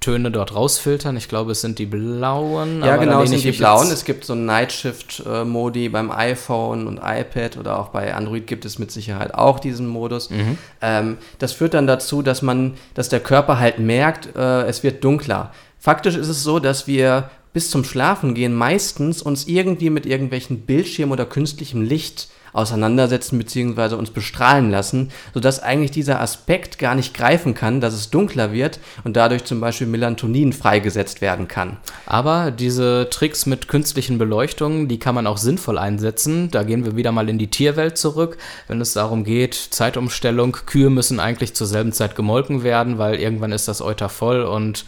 [0.00, 1.14] Töne dort rausfiltern.
[1.18, 2.82] Ich glaube, es sind die blauen.
[2.82, 3.90] Ja, genau, es sind die blauen.
[3.90, 8.90] Es gibt so Nightshift-Modi beim iPhone und iPad oder auch bei Android gibt es mit
[8.90, 10.30] Sicherheit auch diesen Modus.
[10.30, 10.56] Mhm.
[10.80, 15.04] Ähm, das führt dann dazu, dass man, dass der Körper halt merkt, äh, es wird
[15.04, 15.52] dunkler.
[15.78, 21.10] Faktisch ist es so, dass wir bis zum Schlafengehen meistens uns irgendwie mit irgendwelchen Bildschirmen
[21.10, 23.94] oder künstlichem Licht auseinandersetzen bzw.
[23.94, 28.78] uns bestrahlen lassen, sodass eigentlich dieser Aspekt gar nicht greifen kann, dass es dunkler wird
[29.04, 31.78] und dadurch zum Beispiel Melatonin freigesetzt werden kann.
[32.04, 36.50] Aber diese Tricks mit künstlichen Beleuchtungen, die kann man auch sinnvoll einsetzen.
[36.50, 38.36] Da gehen wir wieder mal in die Tierwelt zurück,
[38.68, 43.52] wenn es darum geht, Zeitumstellung, Kühe müssen eigentlich zur selben Zeit gemolken werden, weil irgendwann
[43.52, 44.84] ist das Euter voll und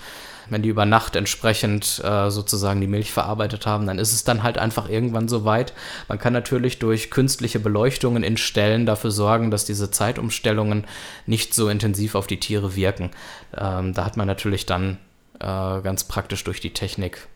[0.50, 4.42] wenn die über Nacht entsprechend äh, sozusagen die Milch verarbeitet haben, dann ist es dann
[4.42, 5.72] halt einfach irgendwann so weit.
[6.08, 10.84] Man kann natürlich durch künstliche Beleuchtungen in Stellen dafür sorgen, dass diese Zeitumstellungen
[11.26, 13.10] nicht so intensiv auf die Tiere wirken.
[13.56, 14.98] Ähm, da hat man natürlich dann
[15.40, 17.28] äh, ganz praktisch durch die Technik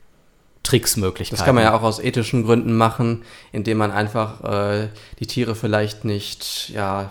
[0.62, 1.38] Tricksmöglichkeiten.
[1.38, 5.54] Das kann man ja auch aus ethischen Gründen machen, indem man einfach äh, die Tiere
[5.54, 7.10] vielleicht nicht ja,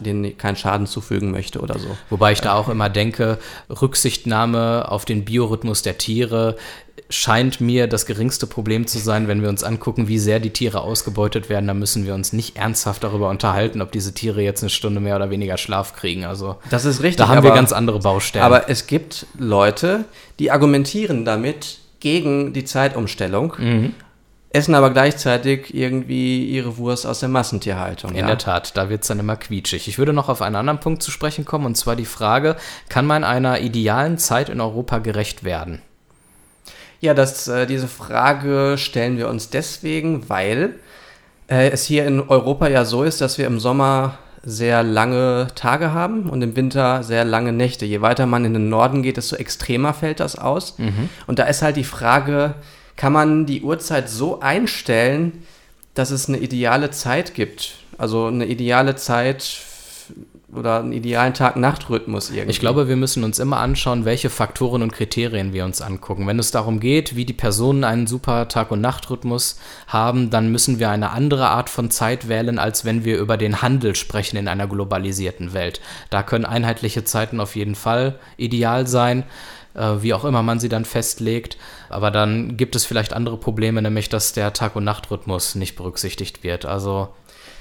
[0.00, 1.96] denen keinen Schaden zufügen möchte oder so.
[2.10, 3.38] Wobei ich da auch immer denke,
[3.68, 6.56] Rücksichtnahme auf den Biorhythmus der Tiere
[7.08, 10.80] scheint mir das geringste Problem zu sein, wenn wir uns angucken, wie sehr die Tiere
[10.80, 11.66] ausgebeutet werden.
[11.66, 15.16] Da müssen wir uns nicht ernsthaft darüber unterhalten, ob diese Tiere jetzt eine Stunde mehr
[15.16, 16.24] oder weniger Schlaf kriegen.
[16.24, 17.16] Also das ist richtig.
[17.16, 18.44] Da haben aber, wir ganz andere Baustellen.
[18.44, 20.04] Aber es gibt Leute,
[20.38, 23.54] die argumentieren damit gegen die Zeitumstellung.
[23.58, 23.94] Mhm
[24.50, 28.10] essen aber gleichzeitig irgendwie ihre Wurst aus der Massentierhaltung.
[28.10, 28.26] In ja?
[28.26, 29.86] der Tat, da wird es dann immer quietschig.
[29.86, 32.56] Ich würde noch auf einen anderen Punkt zu sprechen kommen, und zwar die Frage,
[32.88, 35.80] kann man einer idealen Zeit in Europa gerecht werden?
[37.00, 40.74] Ja, das, äh, diese Frage stellen wir uns deswegen, weil
[41.48, 45.92] äh, es hier in Europa ja so ist, dass wir im Sommer sehr lange Tage
[45.92, 47.84] haben und im Winter sehr lange Nächte.
[47.84, 50.78] Je weiter man in den Norden geht, desto extremer fällt das aus.
[50.78, 51.08] Mhm.
[51.26, 52.54] Und da ist halt die Frage,
[53.00, 55.42] kann man die Uhrzeit so einstellen,
[55.94, 57.76] dass es eine ideale Zeit gibt?
[57.96, 59.62] Also eine ideale Zeit
[60.54, 62.50] oder einen idealen Tag-Nacht-Rhythmus irgendwie.
[62.50, 66.26] Ich glaube, wir müssen uns immer anschauen, welche Faktoren und Kriterien wir uns angucken.
[66.26, 70.78] Wenn es darum geht, wie die Personen einen super Tag- und Nacht-Rhythmus haben, dann müssen
[70.78, 74.46] wir eine andere Art von Zeit wählen, als wenn wir über den Handel sprechen in
[74.46, 75.80] einer globalisierten Welt.
[76.10, 79.24] Da können einheitliche Zeiten auf jeden Fall ideal sein,
[79.74, 81.56] wie auch immer man sie dann festlegt.
[81.88, 86.42] Aber dann gibt es vielleicht andere Probleme, nämlich dass der Tag- und Nacht-Rhythmus nicht berücksichtigt
[86.42, 86.66] wird.
[86.66, 87.08] Also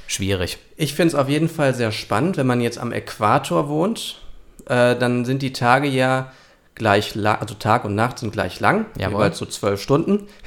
[0.07, 0.57] schwierig.
[0.75, 4.19] Ich finde es auf jeden Fall sehr spannend, wenn man jetzt am Äquator wohnt,
[4.65, 6.31] äh, dann sind die Tage ja
[6.75, 10.27] gleich lang, also Tag und Nacht sind gleich lang, jeweils so zwölf Stunden.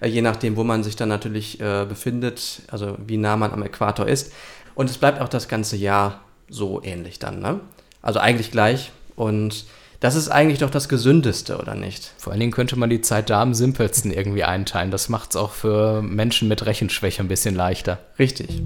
[0.00, 3.62] Äh, je nachdem, wo man sich dann natürlich äh, befindet, also wie nah man am
[3.62, 4.32] Äquator ist.
[4.76, 7.60] Und es bleibt auch das ganze Jahr so ähnlich dann, ne?
[8.00, 8.92] Also eigentlich gleich.
[9.16, 9.66] Und
[10.00, 12.12] das ist eigentlich doch das Gesündeste, oder nicht?
[12.16, 14.90] Vor allen Dingen könnte man die Zeit da am simpelsten irgendwie einteilen.
[14.90, 17.98] Das macht es auch für Menschen mit Rechenschwäche ein bisschen leichter.
[18.18, 18.62] Richtig.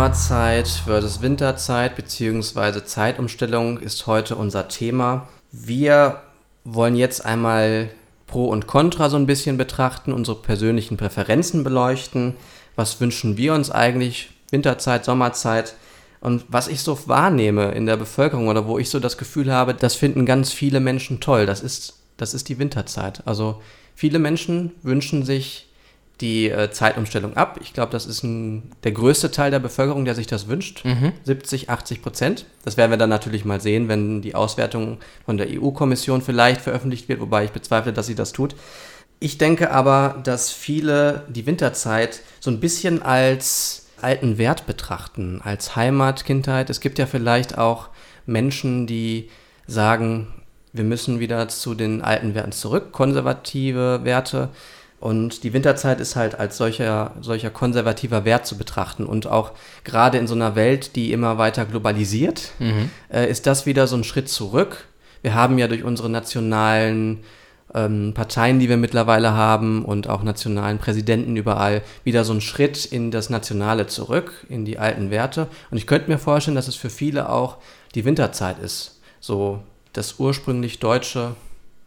[0.00, 2.82] Sommerzeit versus Winterzeit bzw.
[2.86, 5.28] Zeitumstellung ist heute unser Thema.
[5.52, 6.22] Wir
[6.64, 7.90] wollen jetzt einmal
[8.26, 12.36] Pro und Contra so ein bisschen betrachten, unsere persönlichen Präferenzen beleuchten.
[12.76, 14.30] Was wünschen wir uns eigentlich?
[14.50, 15.74] Winterzeit, Sommerzeit?
[16.22, 19.74] Und was ich so wahrnehme in der Bevölkerung oder wo ich so das Gefühl habe,
[19.74, 21.44] das finden ganz viele Menschen toll.
[21.44, 23.20] Das ist, das ist die Winterzeit.
[23.26, 23.60] Also
[23.94, 25.69] viele Menschen wünschen sich
[26.20, 27.58] die äh, Zeitumstellung ab.
[27.62, 30.84] Ich glaube, das ist ein, der größte Teil der Bevölkerung, der sich das wünscht.
[30.84, 31.12] Mhm.
[31.24, 32.44] 70, 80 Prozent.
[32.64, 37.08] Das werden wir dann natürlich mal sehen, wenn die Auswertung von der EU-Kommission vielleicht veröffentlicht
[37.08, 38.54] wird, wobei ich bezweifle, dass sie das tut.
[39.18, 45.76] Ich denke aber, dass viele die Winterzeit so ein bisschen als alten Wert betrachten, als
[45.76, 46.70] Heimat, Kindheit.
[46.70, 47.88] Es gibt ja vielleicht auch
[48.24, 49.28] Menschen, die
[49.66, 50.28] sagen,
[50.72, 54.50] wir müssen wieder zu den alten Werten zurück, konservative Werte.
[55.00, 59.06] Und die Winterzeit ist halt als solcher, solcher konservativer Wert zu betrachten.
[59.06, 62.90] Und auch gerade in so einer Welt, die immer weiter globalisiert, mhm.
[63.10, 64.88] äh, ist das wieder so ein Schritt zurück.
[65.22, 67.20] Wir haben ja durch unsere nationalen
[67.74, 72.84] ähm, Parteien, die wir mittlerweile haben und auch nationalen Präsidenten überall, wieder so einen Schritt
[72.84, 75.48] in das Nationale zurück, in die alten Werte.
[75.70, 77.56] Und ich könnte mir vorstellen, dass es für viele auch
[77.94, 79.00] die Winterzeit ist.
[79.18, 79.62] So
[79.94, 81.34] das ursprünglich Deutsche,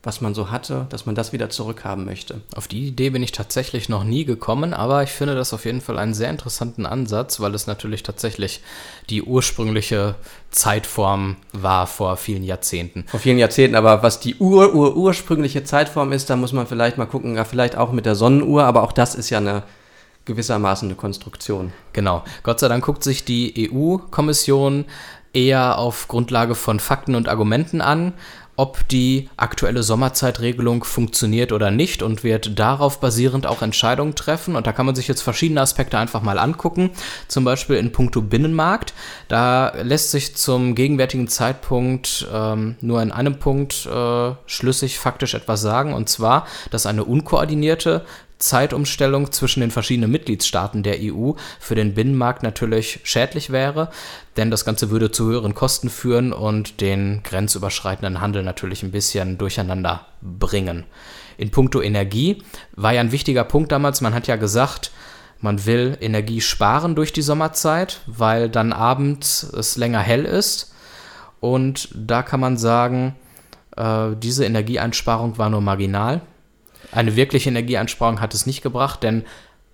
[0.06, 2.42] was man so hatte, dass man das wieder zurückhaben möchte.
[2.56, 5.80] Auf die Idee bin ich tatsächlich noch nie gekommen, aber ich finde das auf jeden
[5.80, 8.62] Fall einen sehr interessanten Ansatz, weil es natürlich tatsächlich
[9.10, 10.16] die ursprüngliche
[10.52, 13.06] Zeitform war vor vielen Jahrzehnten.
[13.08, 16.98] Vor vielen Jahrzehnten, aber was die ur, ur ursprüngliche Zeitform ist, da muss man vielleicht
[16.98, 19.63] mal gucken, ja, vielleicht auch mit der Sonnenuhr, aber auch das ist ja eine
[20.26, 21.72] gewissermaßen eine Konstruktion.
[21.94, 22.24] Genau.
[22.44, 24.86] Gott sei Dank guckt sich die EU-Kommission
[25.34, 28.13] eher auf Grundlage von Fakten und Argumenten an
[28.56, 34.56] ob die aktuelle Sommerzeitregelung funktioniert oder nicht und wird darauf basierend auch Entscheidungen treffen.
[34.56, 36.92] Und da kann man sich jetzt verschiedene Aspekte einfach mal angucken.
[37.28, 38.94] Zum Beispiel in puncto Binnenmarkt.
[39.28, 45.62] Da lässt sich zum gegenwärtigen Zeitpunkt ähm, nur in einem Punkt äh, schlüssig faktisch etwas
[45.62, 45.94] sagen.
[45.94, 48.06] Und zwar, dass eine unkoordinierte
[48.44, 53.89] Zeitumstellung zwischen den verschiedenen Mitgliedstaaten der EU für den Binnenmarkt natürlich schädlich wäre,
[54.35, 59.37] denn das Ganze würde zu höheren Kosten führen und den grenzüberschreitenden Handel natürlich ein bisschen
[59.37, 60.83] durcheinander bringen.
[61.37, 62.44] In puncto Energie
[62.75, 64.91] war ja ein wichtiger Punkt damals, man hat ja gesagt,
[65.39, 70.73] man will Energie sparen durch die Sommerzeit, weil dann abends es länger hell ist.
[71.39, 73.15] Und da kann man sagen,
[73.75, 76.21] äh, diese Energieeinsparung war nur marginal.
[76.96, 79.23] Eine wirkliche Energieeinsparung hat es nicht gebracht, denn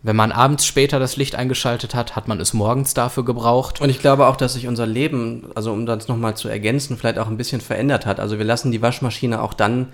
[0.01, 3.81] Wenn man abends später das Licht eingeschaltet hat, hat man es morgens dafür gebraucht.
[3.81, 7.19] Und ich glaube auch, dass sich unser Leben, also um das nochmal zu ergänzen, vielleicht
[7.19, 8.21] auch ein bisschen verändert hat.
[8.21, 9.87] Also wir lassen die Waschmaschine auch dann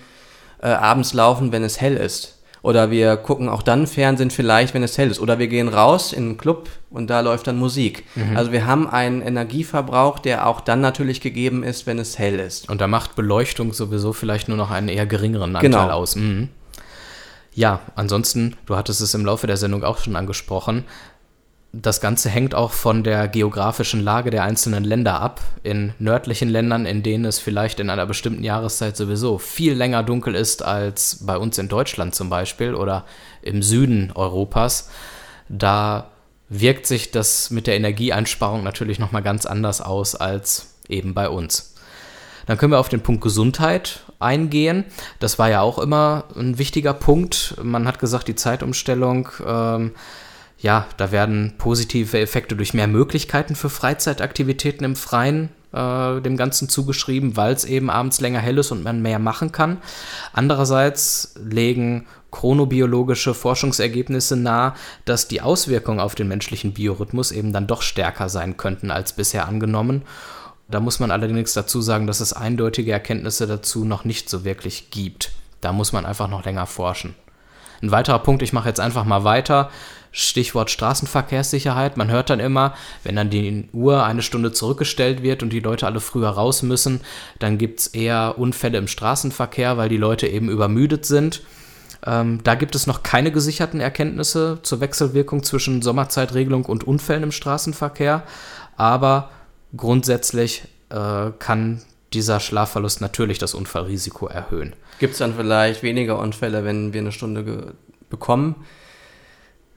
[0.62, 2.34] äh, abends laufen, wenn es hell ist.
[2.62, 5.20] Oder wir gucken auch dann Fernsehen vielleicht, wenn es hell ist.
[5.20, 8.04] Oder wir gehen raus in einen Club und da läuft dann Musik.
[8.14, 8.38] Mhm.
[8.38, 12.70] Also wir haben einen Energieverbrauch, der auch dann natürlich gegeben ist, wenn es hell ist.
[12.70, 15.90] Und da macht Beleuchtung sowieso vielleicht nur noch einen eher geringeren Anteil genau.
[15.90, 16.16] aus.
[16.16, 16.50] Mhm.
[17.56, 20.84] Ja, ansonsten, du hattest es im Laufe der Sendung auch schon angesprochen,
[21.72, 25.42] das Ganze hängt auch von der geografischen Lage der einzelnen Länder ab.
[25.62, 30.36] In nördlichen Ländern, in denen es vielleicht in einer bestimmten Jahreszeit sowieso viel länger dunkel
[30.36, 33.04] ist als bei uns in Deutschland zum Beispiel oder
[33.42, 34.90] im Süden Europas,
[35.50, 36.12] da
[36.48, 41.76] wirkt sich das mit der Energieeinsparung natürlich nochmal ganz anders aus als eben bei uns.
[42.46, 44.86] Dann können wir auf den Punkt Gesundheit eingehen.
[45.20, 47.56] Das war ja auch immer ein wichtiger Punkt.
[47.62, 49.92] Man hat gesagt, die Zeitumstellung ähm,
[50.58, 56.70] ja, da werden positive Effekte durch mehr Möglichkeiten für Freizeitaktivitäten im Freien äh, dem Ganzen
[56.70, 59.78] zugeschrieben, weil es eben abends länger hell ist und man mehr machen kann.
[60.34, 64.74] Andererseits legen chronobiologische Forschungsergebnisse nahe,
[65.06, 69.48] dass die Auswirkungen auf den menschlichen Biorhythmus eben dann doch stärker sein könnten als bisher
[69.48, 70.04] angenommen.
[70.68, 74.90] Da muss man allerdings dazu sagen, dass es eindeutige Erkenntnisse dazu noch nicht so wirklich
[74.90, 75.32] gibt.
[75.62, 77.16] Da muss man einfach noch länger forschen.
[77.82, 79.70] Ein weiterer Punkt, ich mache jetzt einfach mal weiter,
[80.12, 81.98] Stichwort Straßenverkehrssicherheit.
[81.98, 85.86] Man hört dann immer, wenn dann die Uhr eine Stunde zurückgestellt wird und die Leute
[85.86, 87.02] alle früher raus müssen,
[87.38, 91.42] dann gibt es eher Unfälle im Straßenverkehr, weil die Leute eben übermüdet sind.
[92.06, 97.32] Ähm, da gibt es noch keine gesicherten Erkenntnisse zur Wechselwirkung zwischen Sommerzeitregelung und Unfällen im
[97.32, 98.24] Straßenverkehr.
[98.78, 99.30] Aber
[99.76, 101.82] grundsätzlich äh, kann
[102.14, 104.74] dieser Schlafverlust natürlich das Unfallrisiko erhöhen.
[105.00, 107.74] Gibt es dann vielleicht weniger Unfälle, wenn wir eine Stunde
[108.10, 108.56] bekommen?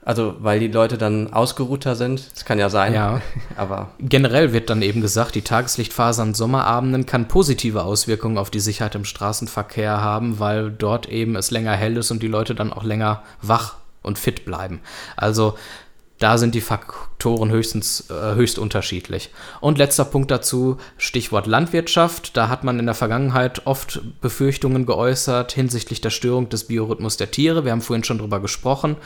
[0.01, 2.31] Also, weil die Leute dann ausgeruhter sind.
[2.33, 2.93] Das kann ja sein.
[2.93, 3.21] Ja.
[3.57, 3.91] Aber.
[3.99, 8.95] Generell wird dann eben gesagt, die Tageslichtphase an Sommerabenden kann positive Auswirkungen auf die Sicherheit
[8.95, 12.83] im Straßenverkehr haben, weil dort eben es länger hell ist und die Leute dann auch
[12.83, 14.79] länger wach und fit bleiben.
[15.17, 15.55] Also,
[16.19, 19.29] da sind die Faktoren höchstens äh, höchst unterschiedlich.
[19.61, 22.35] Und letzter Punkt dazu, Stichwort Landwirtschaft.
[22.35, 27.31] Da hat man in der Vergangenheit oft Befürchtungen geäußert hinsichtlich der Störung des Biorhythmus der
[27.31, 27.63] Tiere.
[27.63, 28.97] Wir haben vorhin schon drüber gesprochen.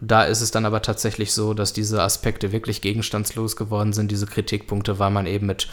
[0.00, 4.26] Da ist es dann aber tatsächlich so, dass diese Aspekte wirklich gegenstandslos geworden sind, diese
[4.26, 5.68] Kritikpunkte, weil man eben mit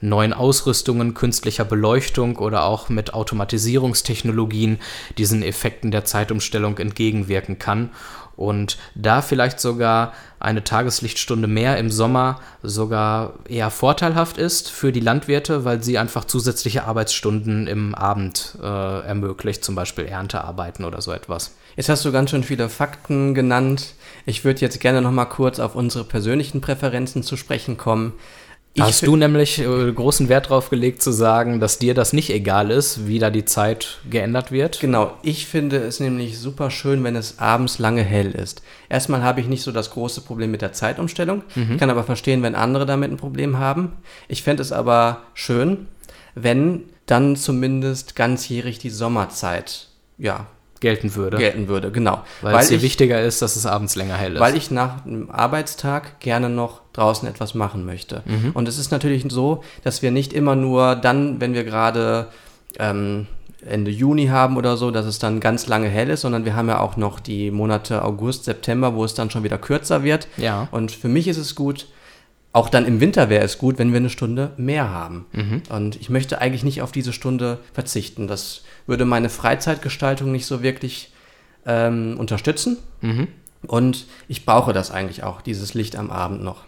[0.00, 4.78] neuen Ausrüstungen, künstlicher Beleuchtung oder auch mit Automatisierungstechnologien
[5.18, 7.90] diesen Effekten der Zeitumstellung entgegenwirken kann
[8.36, 15.00] und da vielleicht sogar eine Tageslichtstunde mehr im Sommer sogar eher vorteilhaft ist für die
[15.00, 21.12] Landwirte, weil sie einfach zusätzliche Arbeitsstunden im Abend äh, ermöglicht, zum Beispiel Erntearbeiten oder so
[21.12, 21.52] etwas.
[21.76, 23.94] Jetzt hast du ganz schön viele Fakten genannt.
[24.26, 28.12] Ich würde jetzt gerne noch mal kurz auf unsere persönlichen Präferenzen zu sprechen kommen.
[28.78, 32.70] Hast du nämlich äh, großen Wert darauf gelegt zu sagen, dass dir das nicht egal
[32.70, 34.80] ist, wie da die Zeit geändert wird?
[34.80, 38.62] Genau, ich finde es nämlich super schön, wenn es abends lange hell ist.
[38.88, 41.42] Erstmal habe ich nicht so das große Problem mit der Zeitumstellung.
[41.54, 41.72] Mhm.
[41.72, 43.92] Ich kann aber verstehen, wenn andere damit ein Problem haben.
[44.28, 45.88] Ich fände es aber schön,
[46.34, 50.46] wenn dann zumindest ganzjährig die Sommerzeit ja,
[50.80, 51.38] gelten würde.
[51.38, 52.22] Gelten würde, genau.
[52.42, 54.40] Weil, weil es dir ich, wichtiger ist, dass es abends länger hell ist.
[54.40, 58.22] Weil ich nach einem Arbeitstag gerne noch draußen etwas machen möchte.
[58.24, 58.50] Mhm.
[58.52, 62.28] Und es ist natürlich so, dass wir nicht immer nur dann, wenn wir gerade
[62.78, 63.26] ähm,
[63.64, 66.68] Ende Juni haben oder so, dass es dann ganz lange hell ist, sondern wir haben
[66.68, 70.28] ja auch noch die Monate August, September, wo es dann schon wieder kürzer wird.
[70.36, 70.68] Ja.
[70.70, 71.86] Und für mich ist es gut,
[72.56, 75.26] auch dann im Winter wäre es gut, wenn wir eine Stunde mehr haben.
[75.32, 75.62] Mhm.
[75.68, 78.28] Und ich möchte eigentlich nicht auf diese Stunde verzichten.
[78.28, 81.12] Das würde meine Freizeitgestaltung nicht so wirklich
[81.66, 82.78] ähm, unterstützen.
[83.02, 83.28] Mhm.
[83.66, 86.64] Und ich brauche das eigentlich auch, dieses Licht am Abend noch.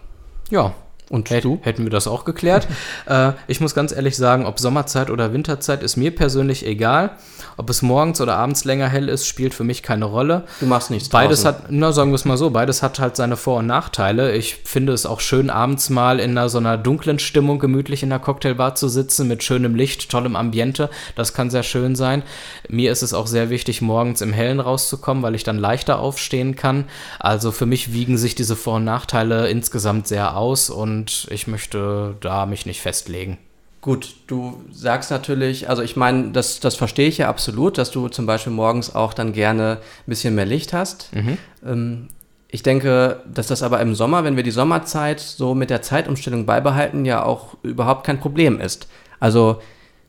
[0.50, 0.74] Ja,
[1.10, 1.58] und du?
[1.62, 2.68] Hätten wir das auch geklärt.
[3.06, 7.10] äh, ich muss ganz ehrlich sagen, ob Sommerzeit oder Winterzeit ist mir persönlich egal.
[7.56, 10.44] Ob es morgens oder abends länger hell ist, spielt für mich keine Rolle.
[10.60, 11.62] Du machst nichts Beides draußen.
[11.64, 14.32] hat, na sagen wir es mal so, beides hat halt seine Vor- und Nachteile.
[14.36, 18.10] Ich finde es auch schön, abends mal in einer, so einer dunklen Stimmung gemütlich in
[18.10, 20.88] der Cocktailbar zu sitzen, mit schönem Licht, tollem Ambiente.
[21.16, 22.22] Das kann sehr schön sein.
[22.68, 26.54] Mir ist es auch sehr wichtig, morgens im Hellen rauszukommen, weil ich dann leichter aufstehen
[26.54, 26.84] kann.
[27.18, 31.46] Also für mich wiegen sich diese Vor- und Nachteile insgesamt sehr aus und und ich
[31.46, 33.38] möchte da mich nicht festlegen.
[33.80, 38.08] Gut, du sagst natürlich, also ich meine, das, das verstehe ich ja absolut, dass du
[38.08, 41.14] zum Beispiel morgens auch dann gerne ein bisschen mehr Licht hast.
[41.14, 41.38] Mhm.
[41.64, 42.08] Ähm,
[42.48, 46.46] ich denke, dass das aber im Sommer, wenn wir die Sommerzeit so mit der Zeitumstellung
[46.46, 48.88] beibehalten, ja auch überhaupt kein Problem ist.
[49.20, 49.60] Also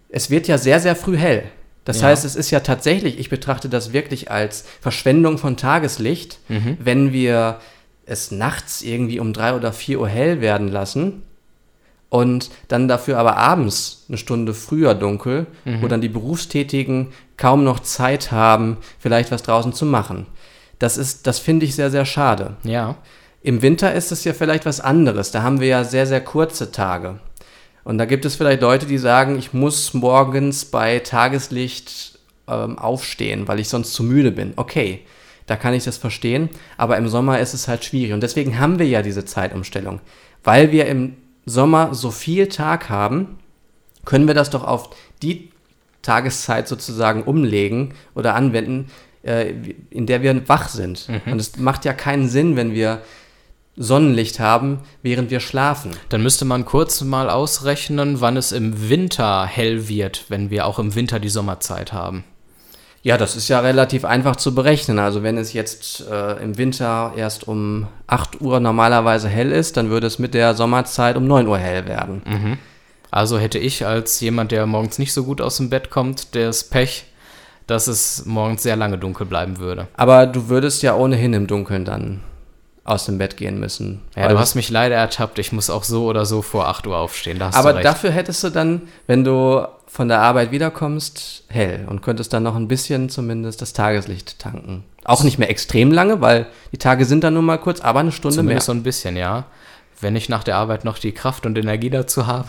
[0.10, 1.44] es wird ja sehr, sehr früh hell.
[1.86, 2.08] Das ja.
[2.08, 6.78] heißt, es ist ja tatsächlich, ich betrachte das wirklich als Verschwendung von Tageslicht, mhm.
[6.80, 7.60] wenn wir
[8.10, 11.22] es nachts irgendwie um drei oder vier Uhr hell werden lassen
[12.10, 15.82] und dann dafür aber abends eine Stunde früher dunkel, mhm.
[15.82, 20.26] wo dann die Berufstätigen kaum noch Zeit haben, vielleicht was draußen zu machen.
[20.80, 22.56] Das ist, das finde ich sehr, sehr schade.
[22.64, 22.96] Ja.
[23.42, 25.32] Im Winter ist es ja vielleicht was anderes.
[25.32, 27.20] Da haben wir ja sehr, sehr kurze Tage.
[27.84, 33.48] Und da gibt es vielleicht Leute, die sagen, ich muss morgens bei Tageslicht ähm, aufstehen,
[33.48, 34.54] weil ich sonst zu müde bin.
[34.56, 35.02] Okay,
[35.50, 36.50] da kann ich das verstehen.
[36.78, 38.14] Aber im Sommer ist es halt schwierig.
[38.14, 40.00] Und deswegen haben wir ja diese Zeitumstellung.
[40.44, 43.40] Weil wir im Sommer so viel Tag haben,
[44.06, 44.92] können wir das doch auf
[45.22, 45.52] die
[46.02, 48.88] Tageszeit sozusagen umlegen oder anwenden,
[49.24, 49.54] äh,
[49.90, 51.10] in der wir wach sind.
[51.10, 51.34] Mhm.
[51.34, 53.02] Und es macht ja keinen Sinn, wenn wir
[53.76, 55.92] Sonnenlicht haben, während wir schlafen.
[56.10, 60.80] Dann müsste man kurz mal ausrechnen, wann es im Winter hell wird, wenn wir auch
[60.80, 62.24] im Winter die Sommerzeit haben.
[63.02, 65.00] Ja, das ist ja relativ einfach zu berechnen.
[65.00, 69.90] Also wenn es jetzt äh, im Winter erst um 8 Uhr normalerweise hell ist, dann
[69.90, 72.22] würde es mit der Sommerzeit um 9 Uhr hell werden.
[72.26, 72.58] Mhm.
[73.12, 76.64] Also hätte ich als jemand, der morgens nicht so gut aus dem Bett kommt, das
[76.66, 77.06] Pech,
[77.68, 79.88] dass es morgens sehr lange dunkel bleiben würde.
[79.96, 82.22] Aber du würdest ja ohnehin im Dunkeln dann
[82.90, 84.02] aus dem Bett gehen müssen.
[84.16, 85.40] Ja, du hast mich leider ertappt.
[85.40, 87.42] Ich muss auch so oder so vor 8 Uhr aufstehen.
[87.42, 92.44] aber dafür hättest du dann, wenn du von der Arbeit wiederkommst, hell und könntest dann
[92.44, 94.84] noch ein bisschen zumindest das Tageslicht tanken.
[95.04, 98.12] Auch nicht mehr extrem lange, weil die Tage sind dann nur mal kurz, aber eine
[98.12, 98.74] Stunde zumindest mehr.
[98.74, 99.46] so ein bisschen, ja.
[100.02, 102.48] Wenn ich nach der Arbeit noch die Kraft und Energie dazu habe,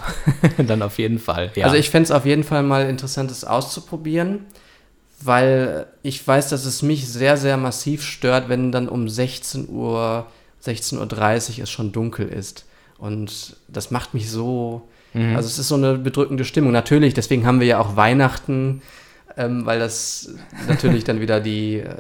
[0.58, 1.50] dann auf jeden Fall.
[1.54, 1.64] Ja.
[1.64, 4.46] Also ich fände es auf jeden Fall mal interessant, es auszuprobieren
[5.22, 10.26] weil ich weiß, dass es mich sehr, sehr massiv stört, wenn dann um 16 Uhr,
[10.64, 12.64] 16.30 Uhr es schon dunkel ist.
[12.98, 15.36] Und das macht mich so, mhm.
[15.36, 16.72] also es ist so eine bedrückende Stimmung.
[16.72, 18.82] Natürlich, deswegen haben wir ja auch Weihnachten,
[19.36, 20.34] ähm, weil das
[20.68, 21.94] natürlich dann wieder die, äh,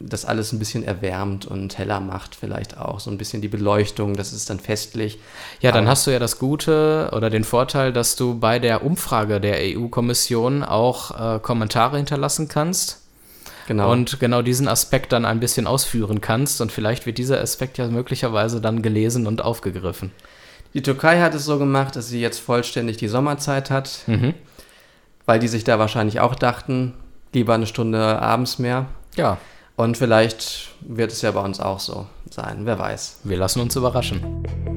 [0.00, 4.16] das alles ein bisschen erwärmt und heller macht, vielleicht auch so ein bisschen die Beleuchtung,
[4.16, 5.18] das ist dann festlich.
[5.60, 8.84] Ja, dann Aber hast du ja das Gute oder den Vorteil, dass du bei der
[8.84, 13.00] Umfrage der EU-Kommission auch äh, Kommentare hinterlassen kannst.
[13.66, 13.90] Genau.
[13.90, 17.86] Und genau diesen Aspekt dann ein bisschen ausführen kannst und vielleicht wird dieser Aspekt ja
[17.88, 20.12] möglicherweise dann gelesen und aufgegriffen.
[20.74, 24.34] Die Türkei hat es so gemacht, dass sie jetzt vollständig die Sommerzeit hat, mhm.
[25.24, 26.92] weil die sich da wahrscheinlich auch dachten,
[27.32, 28.86] lieber eine Stunde abends mehr.
[29.16, 29.38] Ja.
[29.76, 33.20] Und vielleicht wird es ja bei uns auch so sein, wer weiß.
[33.24, 34.73] Wir lassen uns überraschen.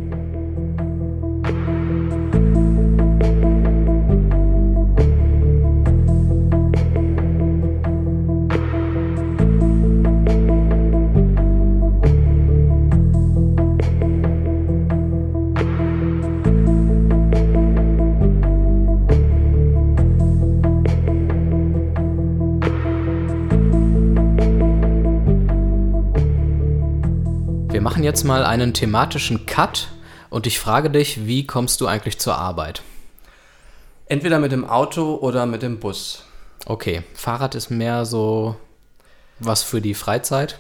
[28.17, 29.89] Jetzt mal einen thematischen Cut
[30.31, 32.81] und ich frage dich, wie kommst du eigentlich zur Arbeit?
[34.07, 36.23] Entweder mit dem Auto oder mit dem Bus.
[36.65, 38.55] Okay, Fahrrad ist mehr so
[39.37, 40.57] was für die Freizeit?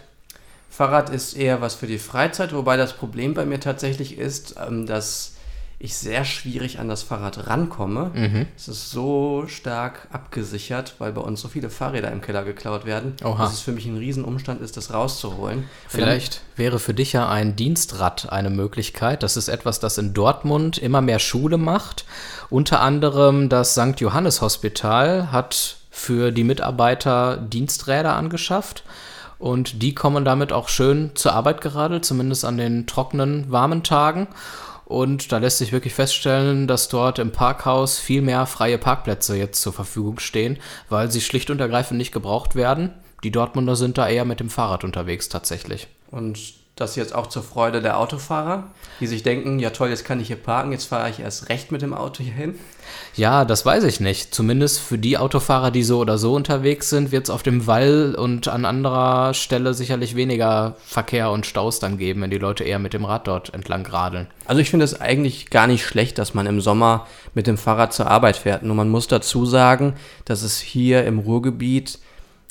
[0.69, 4.85] Fahrrad ist eher was für die Freizeit, wobei das Problem bei mir tatsächlich ist, ähm,
[4.85, 5.36] dass
[5.79, 8.11] ich sehr schwierig an das Fahrrad rankomme.
[8.15, 8.47] Mhm.
[8.55, 13.13] Es ist so stark abgesichert, weil bei uns so viele Fahrräder im Keller geklaut werden,
[13.23, 13.43] Oha.
[13.43, 15.65] dass es für mich ein Riesenumstand ist, das rauszuholen.
[15.87, 19.21] Vielleicht wäre für dich ja ein Dienstrad eine Möglichkeit.
[19.21, 22.05] Das ist etwas, das in Dortmund immer mehr Schule macht.
[22.49, 23.99] Unter anderem das St.
[23.99, 28.83] Johannes Hospital hat für die Mitarbeiter Diensträder angeschafft.
[29.39, 34.27] Und die kommen damit auch schön zur Arbeit geradelt, zumindest an den trockenen, warmen Tagen.
[34.87, 39.61] Und da lässt sich wirklich feststellen, dass dort im Parkhaus viel mehr freie Parkplätze jetzt
[39.61, 42.93] zur Verfügung stehen, weil sie schlicht und ergreifend nicht gebraucht werden.
[43.21, 45.89] Die Dortmunder sind da eher mit dem Fahrrad unterwegs tatsächlich.
[46.09, 48.63] Und das jetzt auch zur Freude der Autofahrer,
[48.99, 51.71] die sich denken, ja toll, jetzt kann ich hier parken, jetzt fahre ich erst recht
[51.71, 52.55] mit dem Auto hier hin?
[53.15, 54.33] Ja, das weiß ich nicht.
[54.33, 58.15] Zumindest für die Autofahrer, die so oder so unterwegs sind, wird es auf dem Wall
[58.15, 62.79] und an anderer Stelle sicherlich weniger Verkehr und Staus dann geben, wenn die Leute eher
[62.79, 64.27] mit dem Rad dort entlang radeln.
[64.45, 67.93] Also ich finde es eigentlich gar nicht schlecht, dass man im Sommer mit dem Fahrrad
[67.93, 68.63] zur Arbeit fährt.
[68.63, 71.99] Nur man muss dazu sagen, dass es hier im Ruhrgebiet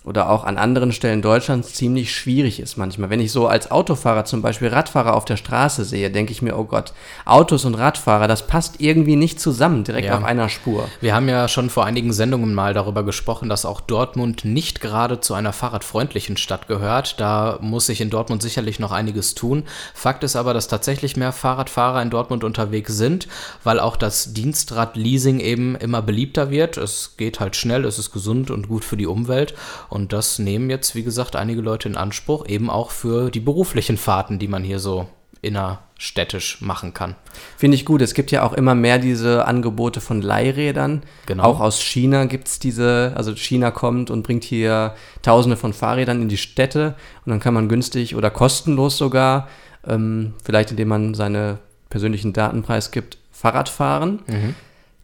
[0.07, 3.11] oder auch an anderen Stellen Deutschlands ziemlich schwierig ist manchmal.
[3.11, 6.57] Wenn ich so als Autofahrer zum Beispiel Radfahrer auf der Straße sehe, denke ich mir,
[6.57, 6.93] oh Gott,
[7.25, 10.17] Autos und Radfahrer, das passt irgendwie nicht zusammen, direkt ja.
[10.17, 10.89] auf einer Spur.
[11.01, 15.21] Wir haben ja schon vor einigen Sendungen mal darüber gesprochen, dass auch Dortmund nicht gerade
[15.21, 17.19] zu einer fahrradfreundlichen Stadt gehört.
[17.19, 19.65] Da muss sich in Dortmund sicherlich noch einiges tun.
[19.93, 23.27] Fakt ist aber, dass tatsächlich mehr Fahrradfahrer in Dortmund unterwegs sind,
[23.65, 26.77] weil auch das Dienstrad-Leasing eben immer beliebter wird.
[26.77, 29.55] Es geht halt schnell, es ist gesund und gut für die Umwelt.
[29.89, 33.97] Und das nehmen jetzt, wie gesagt, einige Leute in Anspruch, eben auch für die beruflichen
[33.97, 35.09] Fahrten, die man hier so
[35.43, 37.15] innerstädtisch machen kann.
[37.57, 38.03] Finde ich gut.
[38.03, 41.03] Es gibt ja auch immer mehr diese Angebote von Leihrädern.
[41.27, 41.45] Genau.
[41.45, 46.23] Auch aus China gibt es diese, also China kommt und bringt hier tausende von Fahrrädern
[46.23, 46.95] in die Städte
[47.25, 49.49] und dann kann man günstig oder kostenlos sogar,
[49.87, 51.59] ähm, vielleicht indem man seine
[51.91, 54.23] persönlichen Datenpreis gibt, Fahrrad fahren.
[54.27, 54.55] Mhm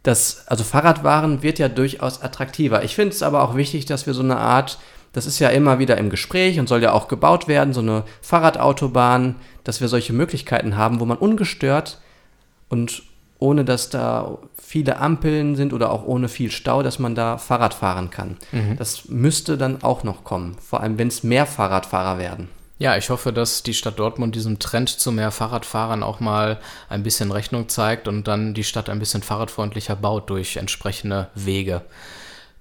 [0.03, 2.83] das, also Fahrradwaren wird ja durchaus attraktiver.
[2.83, 4.77] Ich finde es aber auch wichtig, dass wir so eine Art,
[5.13, 8.03] das ist ja immer wieder im Gespräch und soll ja auch gebaut werden, so eine
[8.21, 11.99] Fahrradautobahn, dass wir solche Möglichkeiten haben, wo man ungestört
[12.67, 13.03] und
[13.39, 17.73] ohne dass da viele Ampeln sind oder auch ohne viel Stau, dass man da Fahrrad
[17.73, 18.37] fahren kann.
[18.51, 18.77] Mhm.
[18.77, 22.49] Das müsste dann auch noch kommen, vor allem wenn es mehr Fahrradfahrer werden.
[22.83, 26.59] Ja, ich hoffe, dass die Stadt Dortmund diesem Trend zu mehr Fahrradfahrern auch mal
[26.89, 31.83] ein bisschen Rechnung zeigt und dann die Stadt ein bisschen fahrradfreundlicher baut durch entsprechende Wege.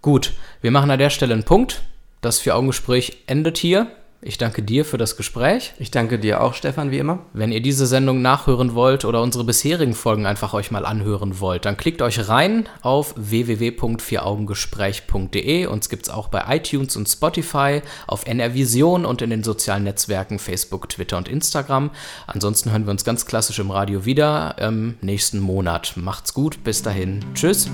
[0.01, 1.83] Gut, wir machen an der Stelle einen Punkt.
[2.21, 3.91] Das Vier-Augen-Gespräch endet hier.
[4.25, 5.73] Ich danke dir für das Gespräch.
[5.81, 7.27] Ich danke dir auch, Stefan, wie immer.
[7.33, 11.65] Wenn ihr diese Sendung nachhören wollt oder unsere bisherigen Folgen einfach euch mal anhören wollt,
[11.65, 15.67] dann klickt euch rein auf www.vieraugengespräch.de.
[15.67, 19.83] Uns gibt es auch bei iTunes und Spotify, auf NR Vision und in den sozialen
[19.83, 21.91] Netzwerken Facebook, Twitter und Instagram.
[22.29, 25.95] Ansonsten hören wir uns ganz klassisch im Radio wieder im nächsten Monat.
[25.97, 27.25] Macht's gut, bis dahin.
[27.35, 27.69] Tschüss.